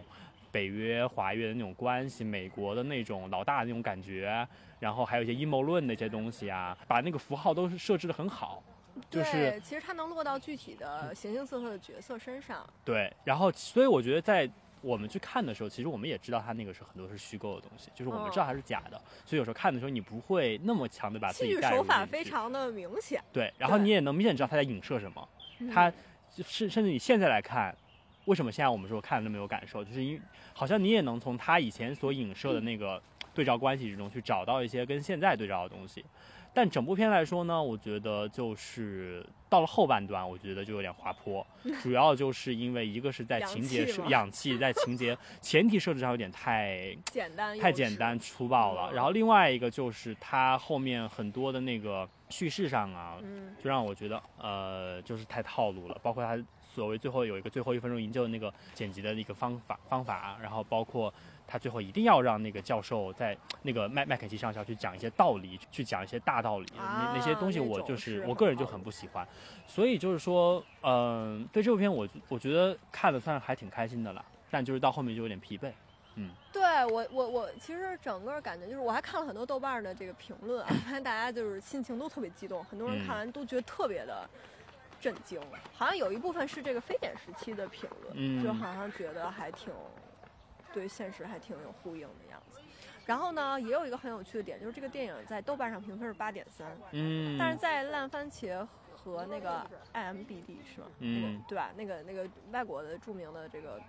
[0.52, 4.46] 北约、华约的那种关系，美国的那种老大的那种感觉，
[4.78, 8.62] 然后还有一些阴谋论的一些东西啊，把那个符号都是设置的很好，
[9.10, 12.66] 就是对，其实它能落到具体的形形色色的角色身上。
[12.84, 14.48] 对，然后所以我觉得在
[14.86, 23.20] 我们去看的时候，其实我们也知道它那个是很多是虚构的东西，就是我们知道它是假的，所以有时候看的时候你不会那么强的把自己带入手法非常的明显。
[23.32, 25.28] 对，然后你也能明显知道他在影射什么，
[25.74, 25.92] 他
[26.30, 27.76] 甚甚至你现在来看，
[28.26, 30.20] 为什么现在我们说看那么有感受，就是因为
[30.54, 33.02] 好像你也能从他以前所影射的那个
[33.34, 36.04] 对照关系之中去找到一些跟现在对照的东西。
[36.56, 41.46] 但整部片来说呢，我觉得就是到了后半段，我觉得就有点滑坡，
[41.82, 48.90] 主要就是因为一个是在情节设气氧气在情节前提设置上有点太 简单太简单粗暴了。
[48.90, 56.00] 嗯然后另外一个就是它后面很多的那个叙事上啊，嗯，就让我觉得呃就是太套路了。
[56.02, 61.12] 包括它所谓最后有一个最后一分钟营救的那个剪辑的那个方法方法，然后包括。
[61.46, 69.26] 他最后一定要让那个教授在 那个麦麦肯锡上校去讲一些道理，去讲一些大道理，啊那那些东西我就是是我个人就很不喜欢，
[69.66, 75.70] 所以就是说，嗯、对这部片我我觉得看了算是还挺开心的了，但就是到后面就有点疲惫。
[76.16, 76.30] 嗯。
[76.52, 84.28] 对我我我其实整个感觉就是，我还看了很多豆瓣儿的这个评论啊， 发现大家就是心情都特别激动，很多人嗯看完都觉得特别的
[85.00, 85.40] 震惊，
[85.74, 88.42] 好像有一部分是这个非典时期的评论，嗯。
[88.42, 89.72] 就好像觉得还挺
[90.76, 92.60] 对现实还挺有呼应的样子。
[93.06, 100.88] 然后呢，也有一个很有趣的点，就是这个电影在豆瓣上评分是八点三，嗯，但是在烂番茄和那个 IMBD 是吗？
[100.98, 101.70] 那嗯个对吧？
[101.74, 103.80] 那个那个外国的著名的这个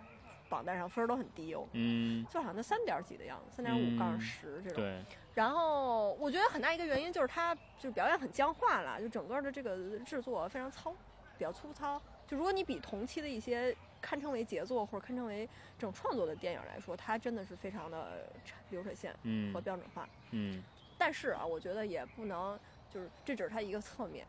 [0.48, 4.82] 榜单上分都很低哦，嗯，就好像在三点几的样子，三点五杠十这种。
[4.82, 10.92] 对，然后我觉得很大一个原因就是它就表演很僵化了，就整个的这个制作非常糙，
[11.38, 12.02] 比较粗糙。
[12.28, 18.30] 就如果你比同期的一些堪称为杰作或者堪称为这种创作的电影来说，它真的是非常的
[18.70, 20.08] 流水线嗯和标准化。
[20.32, 20.64] 嗯
[20.98, 24.26] 但是啊，我觉得也不能就是这只是它一个侧面。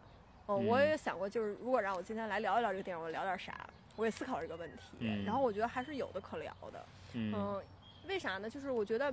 [0.46, 3.68] 哦，嗯我也想过，就是如果让我今天来聊一聊这个电影，我聊点啥？
[3.96, 6.86] 我也思考这个问题，嗯然后我觉得还是有的可聊的。
[7.14, 7.62] 嗯嗯，
[8.06, 8.48] 为啥呢？
[8.48, 9.12] 就是我觉得，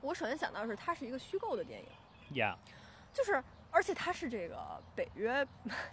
[0.00, 1.88] 我首先想到的是它是一个虚构的电影
[2.32, 2.54] ，Yeah，，
[3.12, 5.44] 就是而且它是这个北约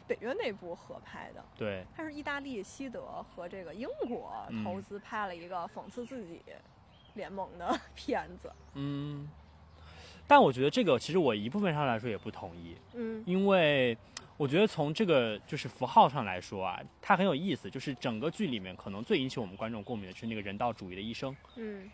[0.05, 6.41] 北约内部合拍的，对，它是意大利、西德和这个英国嗯投资拍了一个讽刺自己
[7.13, 8.51] 联盟的 片子。
[8.73, 9.27] 嗯。
[10.27, 13.97] 但我觉得这个其实我一部分上来说也不同意，嗯因为
[14.37, 17.67] 我觉得从这个就是符号上来说啊，它很有意思。
[17.67, 21.89] 就是整个剧里面可能最引起我们观众共鸣的是那个人道主义的医生嗯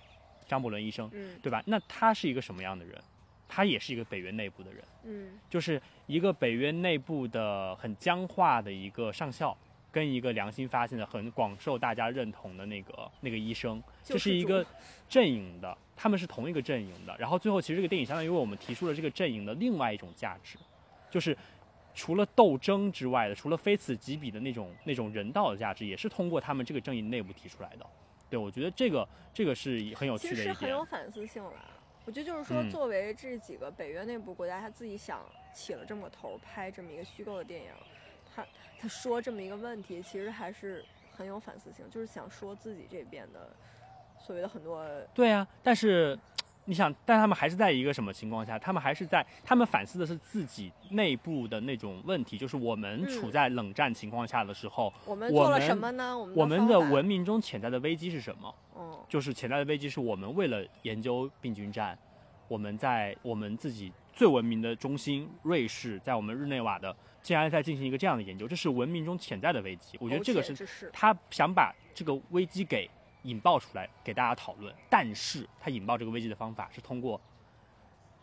[0.48, 1.64] 张伯伦医生，嗯对吧？
[1.66, 3.02] 那他是一个什么样的人？
[3.48, 9.56] 他也是一个北约内部的人，嗯就是一个北约内部的很僵化的一个上校，
[9.92, 14.66] 跟一个良心发现的、很广受大家认同的那个那个医生，这是一个
[15.08, 17.16] 阵营的他们是同一个阵营的。
[17.18, 20.58] 然后最后其实这个电影相当于为我们提出了这个阵营的另外一种价值，
[21.10, 21.38] 就是
[21.94, 27.86] 除了斗争之外的，除了非此即彼的那种那种人道的价值，也是通过他们这个阵营内部提出来的。
[28.30, 30.54] 对，我觉得这个这个是很有趣的一点。
[30.54, 31.54] 其实很有反思性了。
[32.06, 35.20] 我觉得就是说，作为这几个北约内部国家，他自己想
[35.54, 37.70] 起了这么个头，拍这么一个虚构的电影，
[38.34, 38.46] 他
[38.80, 43.50] 他说这么一个问题，其实还是很有反思性，就是想说自己这边的
[44.20, 44.86] 所谓的很多。
[45.16, 46.18] 对啊，但是
[46.66, 48.60] 你想，但他们还是在一个什么情况下？
[48.60, 56.16] 他们还是在他们反思的是自己内部的那种问题，就是我们处在冷战情况下的时候，我们做了什么呢？
[56.16, 58.54] 我们我们的文明中潜在的危机是什么？
[58.78, 61.98] 嗯，就是潜在的危机是我们为了研究病菌战，
[62.48, 69.98] 我们在我们自己最文明的中心瑞士，在我们日内瓦的，竟然在进行一个这样的研究，这是文明中潜在的危机。
[70.02, 72.90] 我觉得这个是他想把这个危机给
[73.24, 74.74] 引爆出来，给大家讨论。
[74.90, 77.20] 但是他引爆这个危机的方法是通过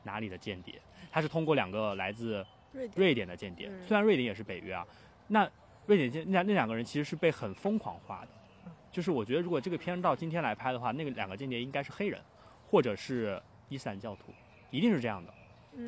[0.02, 0.80] 哪里的间谍？
[1.10, 2.44] 他是通过两个来自
[2.94, 3.70] 瑞典的间谍。
[3.86, 4.86] 虽然瑞典也是北约啊，
[5.28, 5.50] 那
[5.86, 8.28] 瑞典间那那两个人其实是被很疯狂化的。
[8.92, 12.20] 就是我觉得，如果这个片到今天来拍的话，那个两个间谍应该是黑人，
[12.70, 14.32] 或者是伊斯兰教徒，
[14.70, 15.32] 一定是这样的。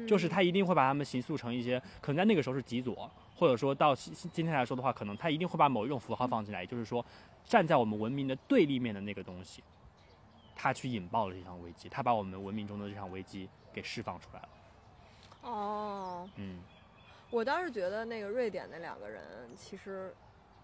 [0.08, 7.04] 就是他一定会把他们形塑成一些，可能在那个时候是极左，或者说到今天来说的话，可能他一定会把某一种符号放进来，也就是说，
[7.44, 9.62] 站在我们文明的对立面的那个东西，
[10.56, 14.48] 他去引爆了这场危机，他把我们文明中的这场危机给释放出来了。
[15.42, 16.60] 哦，嗯，
[17.28, 19.22] 我倒是觉得那个瑞典那两个人
[19.54, 20.14] 其实。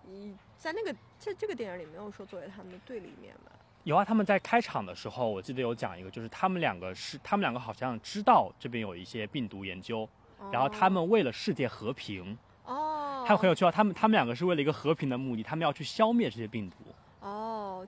[0.08, 3.52] 你在那个在这个电影里没有说作为他们的对立面吧？
[3.84, 10.08] 有啊，他们在开场的时候，我记得有讲一个，就是他们两个是他们两个好像知道这边有一些病毒研究，
[10.52, 12.36] 然后他们为了世界和平，
[12.66, 16.76] 哦，他们很有趣啊，他们他们两个是为了一个和平的目的，他们要去消灭这些病毒。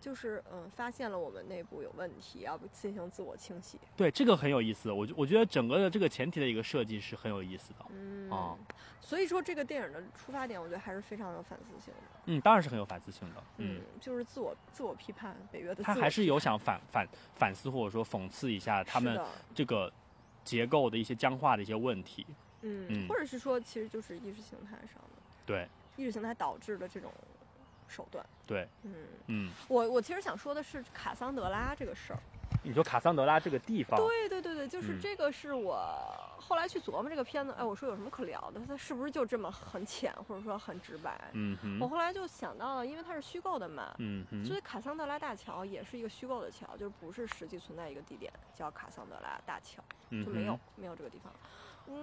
[0.03, 3.79] 哦，就是嗯，发现了我们内部有问题，要不进行自我清洗。
[3.97, 4.91] 对，这个很有意思。
[4.91, 7.87] 我我觉得整个的这个前提的一个设计是很有意思的。
[7.91, 8.59] 嗯啊，
[9.01, 12.01] 所以说这个电影的出发点，我觉得还是非常有反思性的。
[12.27, 13.43] 嗯，当然是很有反思性的。
[13.59, 15.83] 嗯，就是自我自我批判北约的。
[15.83, 19.21] 他还是有想反反反思或者说讽刺一下他们
[19.55, 19.93] 这个
[20.45, 22.27] 结构的一些僵化的一些问题。
[22.63, 25.23] 嗯，或者是说，其实就是意识形态上的。
[25.47, 25.69] 对。
[25.97, 27.13] 意识形态导致的这种。
[27.93, 28.95] 手段对，嗯
[29.27, 32.19] 嗯，我我其实想说的是卡桑德拉这个事儿。
[32.65, 33.99] 你说卡桑德拉这个地方？
[33.99, 35.85] 对对对对，就是这个是我
[36.39, 38.61] 后来去琢磨这个片子，哎，我说有什么可聊的？
[38.69, 41.19] 它是不是就这么很浅，或者说很直白？
[41.33, 41.79] 嗯哼。
[41.81, 44.45] 我后来就想到了，因为它是虚构的嘛，嗯哼。
[44.45, 51.33] 所以卡桑德拉大桥也是一个虚构的桥，就是不是实际存在一个地点叫卡桑德拉大桥，就没有没有这个地方。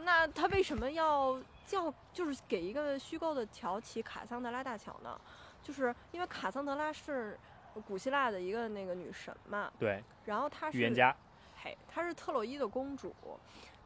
[0.04, 5.18] 那他为什么要叫就是给一个虚构的桥起卡桑德拉大桥呢？
[5.64, 7.38] 就是因为卡桑德拉是
[7.86, 11.16] 古希腊的一个那个女神嘛，对，然后她是预言家，
[11.64, 13.14] 嘿，她是特洛伊的公主，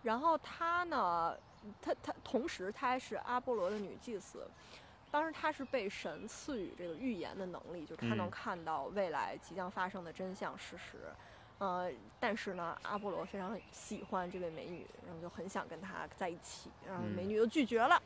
[0.02, 1.38] 然后她呢，
[1.82, 4.48] 她她同时她还是阿波罗的女祭司，
[5.12, 10.98] 当时她是被神赐予这个预言的能力，就是她能看到未来即将发生的真相事实，
[11.60, 18.02] 呃，但是呢，阿波罗非常喜欢这位美女，然后就很想跟她在一起，然后美女又拒绝了。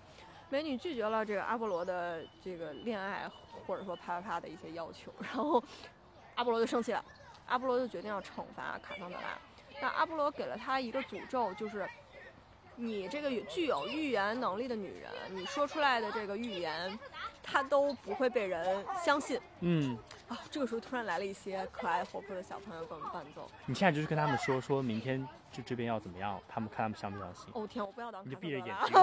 [0.50, 3.30] 美女拒绝了这个阿波罗的这个恋爱，
[3.66, 5.62] 或者说啪啪啪的一些要求，然后
[6.36, 7.04] 阿波罗就生气了，
[7.48, 9.38] 阿波罗就决定要惩罚卡桑德拉。
[9.82, 11.88] 那阿波罗给了他一个诅咒，就是
[12.76, 16.98] 你这个具有预言能力的女人，你说出来的这个预言，
[17.50, 19.40] 她都不会被人相信。
[19.62, 19.98] 嗯。
[20.28, 23.50] 啊，这个时候突然来了一些可爱活泼的小朋友给我们伴奏。
[23.66, 27.46] 你现在就是跟他们说，说明天就这边要怎么样，他们看他们相不相信。
[27.54, 28.22] 哦天，我不要当。
[28.26, 29.02] 你就闭着眼睛。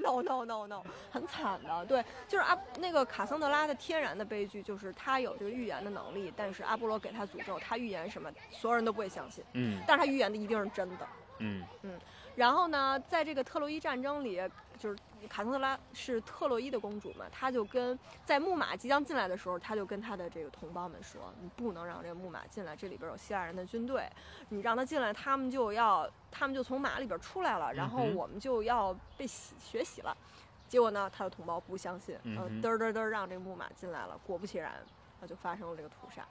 [0.00, 1.84] No no no no，很惨的。
[1.86, 9.42] 对，就是阿那个卡桑德拉的天然的悲剧，就是他有这个预言的能力，但是阿波罗给他诅咒，他预言什么，所有人都不会相信。
[9.54, 9.82] 嗯。
[9.84, 11.08] 但是他预言的一定是真的。
[11.40, 11.98] 嗯嗯。
[12.38, 14.40] 然后呢，在这个特洛伊战争里，
[14.78, 14.96] 就是
[15.28, 24.08] 卡桑德拉是特洛伊的公主嘛，她就跟在木马即将进来的时候，她就跟她的这个同胞们说：“你不能让这个木马进来，这里边有希腊人的军队，
[24.50, 30.16] 你让他进来，他们就要，他们就从马里边出来了，然后我们就要被洗血洗了。”
[30.68, 34.74] 结果呢，他的同胞不相信，然后嘚嘚嘚让这个木马进来了，果不其然，
[35.20, 36.24] 那就发生了这个屠杀。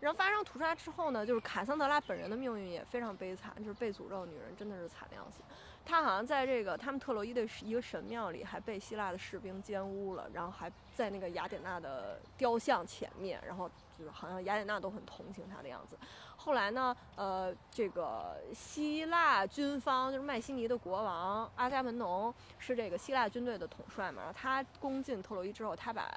[0.00, 5.42] 然后发生屠杀之后呢，就是卡桑德拉本人的命运也非常悲惨，就是被诅咒女人真的是惨的要死。
[5.86, 15.98] 她好像在这个他们特洛伊的一个神庙里，还被希腊的士兵奸污了，然后还在那个雅典娜的雕像前面，然后就是好像雅典娜都很同情她的样子。
[16.36, 26.10] 后来呢，呃，这个希腊军方就是迈锡尼的国王阿伽门农是这个希腊军队的统帅嘛，然后他攻进特洛伊之后，他把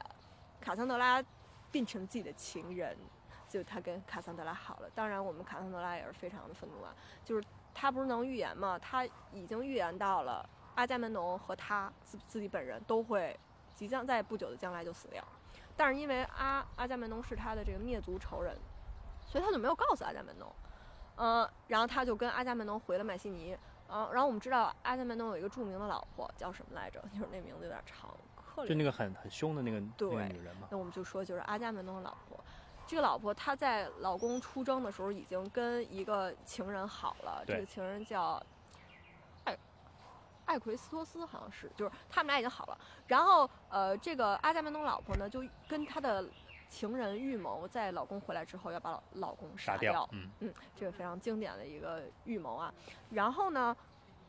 [0.62, 1.22] 卡桑德拉
[1.72, 2.98] 变成自己的情人。
[3.48, 4.90] 就他跟卡桑德拉好了。
[4.94, 6.94] 当然，我们卡桑德拉也是非常的愤怒啊，
[7.24, 7.44] 就是
[7.74, 8.78] 他不是能预言吗？
[8.80, 13.40] 他已经预言到了阿伽门农和他自自己本人都会
[13.74, 15.24] 即将在不久的将来就死掉。
[15.76, 18.58] 但是因为阿阿伽门农是他的这个灭族仇人，
[19.26, 20.52] 所以他就没有告诉阿伽门农。
[21.18, 23.58] 嗯，然后他就跟阿伽门农回了麦西尼。
[23.90, 27.00] 嗯，然后我们知道阿伽门农有一个著名的老婆叫什么来着？
[27.14, 28.70] 就是那名字有点长，克里。
[28.70, 30.68] 就那个很很凶的那个对那个女人嘛。
[30.70, 32.44] 那我们就说就是阿伽门农的老婆。
[32.88, 38.42] 这个老婆她在老公出征的时候已经跟一个情人好了，这个情人叫
[39.44, 39.58] 艾
[40.46, 42.78] 艾奎斯托斯，好像是，就是他们俩已经好了。
[43.06, 46.26] 然后呃，这个阿伽门农老婆呢就跟她的
[46.70, 50.08] 情人预谋，在老公回来之后要把老老公杀掉。
[50.14, 52.74] 嗯，嗯，这个非常经典的一个预谋啊。
[53.10, 53.76] 然后呢，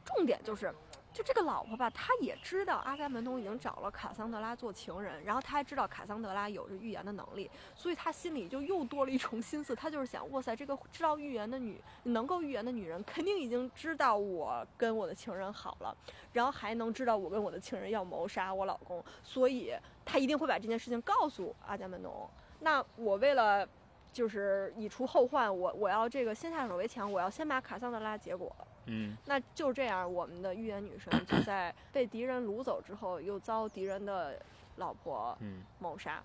[0.04, 0.74] 重点就是，
[1.12, 15.96] 就这个老婆吧，她也知道阿伽门农已经找了卡桑德拉做情人，然后她还知道卡桑德拉有着预言的能力，所以她心里就又多了一重心思，她就是想，哇塞，这个知道预言的女，能够预言的女人，肯定已经知道我跟我的情人好了，
[16.32, 22.28] 然后还能知道我跟我的情人要谋杀我老公，所以她一定会把这件事情告诉阿伽门农。
[22.60, 23.66] 那我为了
[24.12, 28.54] 就是以除后患，我我要这个先下手为强，我要先把卡桑德拉结果。
[28.88, 34.40] 嗯，那就这样，我们的预言女神就 在被敌人掳走之后，又遭敌人的
[34.76, 36.22] 老婆嗯，谋杀，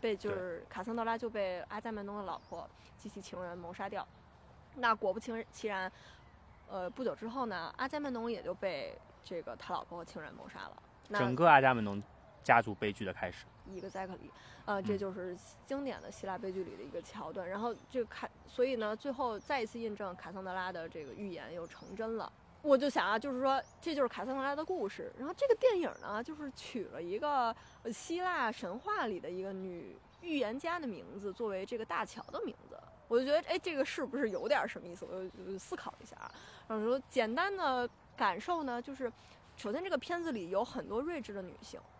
[0.00, 4.06] 被就是卡桑德拉就被阿伽门农的老婆及其情人谋杀掉。
[4.76, 5.90] 那果不其其然，
[6.68, 10.82] 呃，不久之后呢，阿伽门农也就被这个他老婆和情人谋杀了。
[11.08, 12.02] 那整个阿伽门农
[12.42, 13.46] 家族悲剧的开始。
[13.70, 14.30] 一个 exactly，
[14.64, 17.48] 呃，这嗯就是经典的希腊悲剧里的一个桥段。
[17.48, 22.32] 然后这个卡，所以呢，最后再一次印证卡桑德拉的这个预言又成真了。
[22.62, 25.12] 我就想啊，就是说这就是卡桑德拉的故事。
[25.18, 32.76] 然后这个电影呢，就是取了一个呃希腊神话里的一个女预言家的名字作为这个大桥的名字。
[33.08, 35.04] 我就觉得，哎，这个是不是有点什么意思？
[35.04, 36.28] 我就就思考一下啊。
[36.66, 39.12] 然后说简单的感受呢，就是
[39.56, 41.95] 首先这个片子里有很多睿智的女性，对，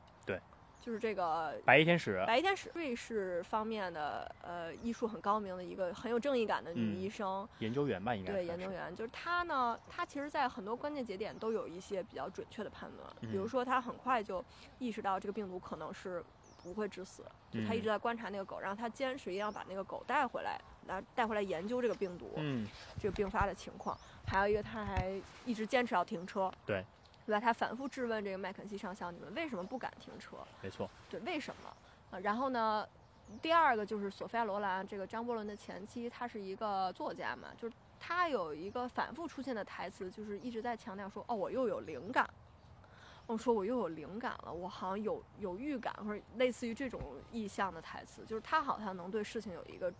[0.86, 13.48] 就是这个白衣天使，白衣天使，瑞士方面的呃医术很高明的一个很有正义感的女嗯医生，研究员吧，应该对研究员，就是她呢，她其实在很多关键节点都有一些比较准确的判断，比如嗯。
[13.48, 14.44] 说她很快就
[14.78, 16.22] 意识到这个病毒可能是
[16.62, 17.90] 不会致死，就她一直嗯。
[17.90, 20.56] 在观察那个狗，然后她坚持一定要把那个狗带回来，
[20.86, 22.64] 然后带回来研究这个病毒，嗯，
[23.00, 26.84] 这个病发的情况，还有一个她还一直坚持要停车，对，
[27.26, 27.40] 对吧？
[27.40, 30.36] 他反复质问这个麦肯锡上校，你们为什么不敢停车？
[30.62, 31.68] 没错，对，为什么？
[32.12, 32.88] 啊，然后呢，
[33.42, 42.28] 第二个就是索菲亚罗兰这个张伯伦的前妻，她是一个作家嘛，就是她有一个反复出现的台词，就是一直在强调说，哦，我又有灵感。
[43.26, 47.00] 我说我又有灵感了，我好像有有预感，或者类似于这种
[47.32, 49.92] 意象的台词，就是他好像能对事情有一个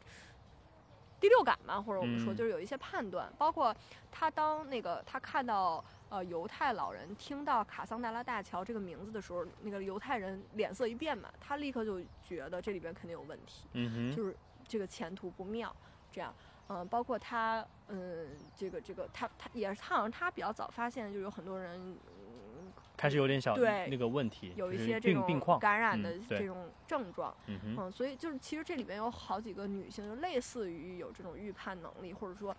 [1.19, 3.75] 第六感嘛，或者我们说嗯就是有一些判断，包括
[4.13, 14.37] 他当那个他看到呃犹太老人听到卡桑达拉大桥这个名字的时候，那个犹太人脸色一变嘛，他立刻就觉得这里边肯定有问题，嗯，就是
[14.67, 15.75] 这个前途不妙，
[16.11, 16.35] 这样。
[16.69, 18.27] 嗯，包括他，嗯，
[18.57, 32.53] 这个这个，他他也是，他好像他比较早发现，就有很多人，嗯，开始有点小对那个问题，有一些这种病病况，感染的这种症状，嗯，所以就是其实这里边有好几个女性，就类似于有这种预判能力，或者说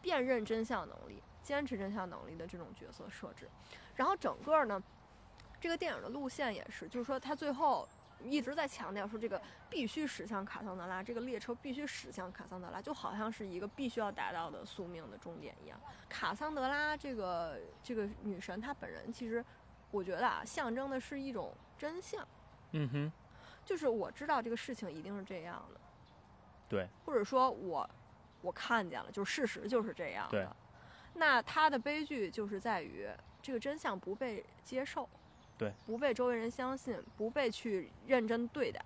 [0.00, 3.48] 辨认真相能力、坚持真相能力的这种角色设置。
[3.94, 4.82] 然后整个呢，
[5.60, 7.88] 这个电影的路线也是，就是说他最后
[8.22, 15.80] 一直在强调说这个必须驶向卡桑德拉，这个列车必须驶向卡桑德拉，就好像是一个必须要达到的宿命的终点一样。
[16.08, 19.44] 卡桑德拉这个这个女神她本人其实，
[19.90, 22.26] 我觉得啊，象征的是一种真相。
[22.72, 23.12] 嗯哼，
[23.64, 25.80] 就是我知道这个事情一定是这样的，
[26.68, 27.88] 对，或者说我
[28.42, 30.56] 我看见了，就是事实就是这样对的。
[31.14, 33.08] 那他的悲剧就是在于
[33.42, 35.08] 这个真相不被接受，
[35.58, 38.82] 对，不被周围人相信，不被去认真对待，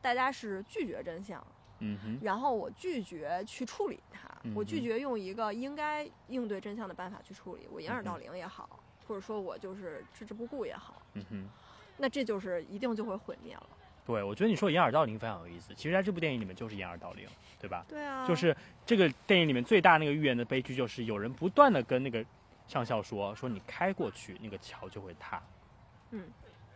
[0.00, 1.44] 大家是拒绝真相，
[1.80, 11.48] 嗯哼，然后我拒绝去处理它，我拒绝用一个应该应对真相的办法去处理，我掩耳盗铃也好，或者说我就是置之不顾也好，嗯哼。
[11.98, 13.66] 那这就是一定就会毁灭了。
[14.06, 15.74] 对，我觉得你说掩耳盗铃非常有意思。
[15.74, 17.28] 其实在这部电影里面就是掩耳盗铃，
[17.60, 17.84] 对吧？
[17.88, 22.24] 对啊，就是这个电影里面最大那个预言的悲剧，就是有人不断的跟那个
[22.68, 25.42] 上校说，说你开过去，那个桥就会塌。
[26.12, 26.24] 嗯，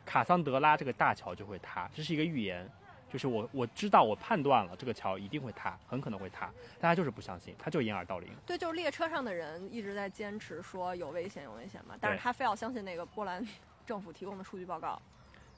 [0.04, 2.68] 卡桑德拉这个大桥就会塌，这是一个预言。
[3.12, 8.28] 就是我我知道我判断了这个桥一定会塌，很可能会塌，但他就是不相信，他就掩耳盗铃。
[8.46, 13.44] 对，就是列车上的人一直在坚持说有危险有危险嘛，但是他非要相信那个波兰
[13.84, 15.02] 政府提供的数据报告。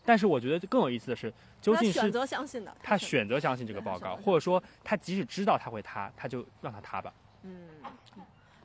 [0.04, 7.12] 但是我觉得更有意思的是，究竟是他选择相信的，他选选择相信这个报告，或者说他即使知道他会塌，他就让他塌吧。
[7.42, 7.68] 嗯，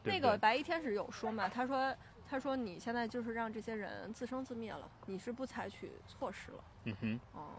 [0.04, 1.96] 对对那个白衣天使有说嘛，他说
[2.28, 6.64] 他说你现在就是让这些人自生自灭了，你是不采取措施了。
[6.86, 7.50] 嗯哼，哦，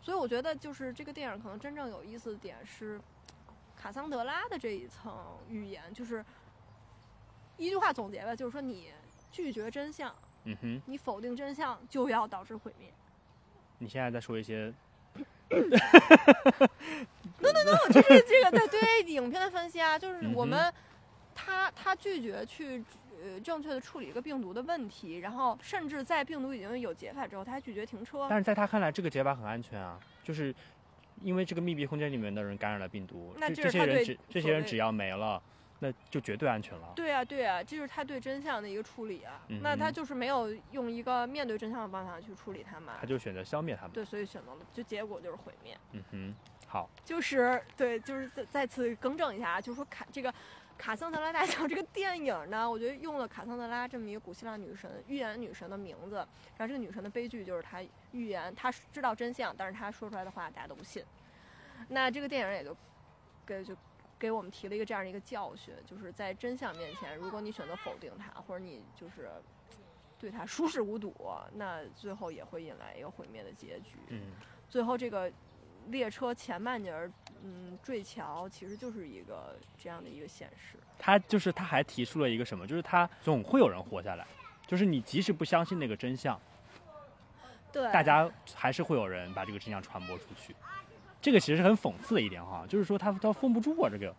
[0.00, 3.00] 所以我觉得就是这个电影可能真正有意思的点是
[3.76, 5.14] 卡桑德拉的这一层
[5.48, 6.24] 预言，就是
[7.56, 8.92] 一句话总结吧，就是说你
[9.30, 10.14] 拒绝真相，
[10.44, 12.92] 嗯哼，你否定真相，就要导致毁灭。
[13.82, 14.72] 你现在在说一些
[15.48, 15.56] ，no
[17.40, 20.72] no no，，就是这个对对影片的分析啊，就是我们
[21.34, 22.84] 他他拒绝去
[23.22, 28.26] 呃正确的处理一个病毒的问题，然后甚至在病毒已经有解法之后，他还拒绝停车。
[28.28, 30.54] 但是在他看来，这个解法很安全啊，就是
[31.22, 35.42] 因为这个密闭空间里面的人感染了病毒，那这这些人只这些人只要没了，
[35.82, 36.92] 那就绝对安全了。
[36.94, 39.40] 对啊，对啊，这就是他对真相的一个处理啊。
[39.48, 43.06] 嗯那他就是没有用一个面对真相的办法去处理他们他。
[43.06, 43.92] 就选择消灭他们。
[43.92, 45.76] 对，所以选择了，就结果就是毁灭。
[45.92, 46.34] 嗯哼，
[46.68, 50.32] 好，就是对，就是再再次更正一下啊，就是说卡这个
[50.76, 56.16] 卡桑德拉大桥这个电影呢，我觉得用了卡桑德拉这么一个古希腊女神预言女神的名字，
[56.56, 61.02] 然后这个女神的悲剧就是她预言，她知道真相，但是她说出来的话大家都不信。
[61.88, 62.76] 那这个电影也就
[63.46, 63.74] 给就
[64.20, 69.30] 给我们提了一个这样的一个教训，就是在真相面前，如果你选择否定它，或者你就是
[70.18, 71.14] 对它熟视无睹，
[71.54, 73.96] 那最后也会引来一个毁灭的结局。
[74.08, 74.20] 嗯，
[74.68, 75.32] 最后这个
[75.86, 77.10] 列车前半截儿，
[77.42, 80.76] 嗯，坠桥，其实就是一个这样的一个显示。
[80.98, 84.26] 他就是他还提出了一个什么，就是他总会有人活下来，
[84.66, 86.38] 就是你即使不相信那个真相，
[87.72, 90.54] 对，大家还是会有人把这个真相传播出去。
[91.20, 94.14] 这个其实是很讽刺的一点哈，就是说他他封不住啊，这个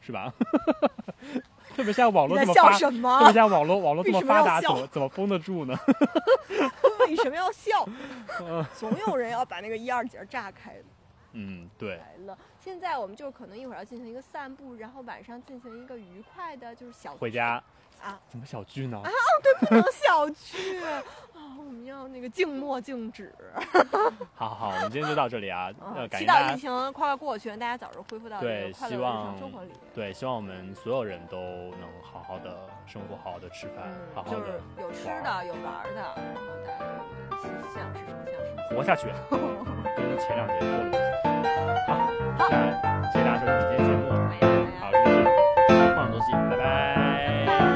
[0.00, 0.32] 是吧？
[1.74, 3.32] 特别像网络这么发，特别什么？
[3.32, 5.76] 像网络网络这么发达，怎么怎么封得住呢？
[7.00, 7.86] 为什么要笑？
[8.40, 10.76] 嗯总有人要把那个一二节炸开
[11.32, 12.38] 嗯，对，来了。
[12.58, 17.62] 现在我们就可能一会儿要进行一个散步，然后晚上进行一个愉快的，就是小回家
[18.28, 19.00] 怎么小聚呢？
[19.02, 19.10] 啊，
[19.42, 21.02] 对，不能小聚啊！
[21.58, 23.34] 我们要那个静默静止。
[24.34, 25.70] 好好好，我们今天就到这里啊！
[25.96, 26.26] 要感谢。
[26.26, 36.78] 祈祷疫情快快过去，大家早日恢复到对，希望生活里，对，希望我们所有人都能好好的生活，好好的吃饭，好好的有吃的有玩的，然后大家
[37.74, 38.76] 想吃什么想什么。
[38.76, 39.06] 活下去，
[39.96, 40.92] 跟前两节过了。
[41.86, 41.90] 好，
[43.12, 44.02] 谢谢大家收听今天节目，
[44.80, 45.14] 好，这里是
[45.68, 47.75] 旷放东西，拜拜。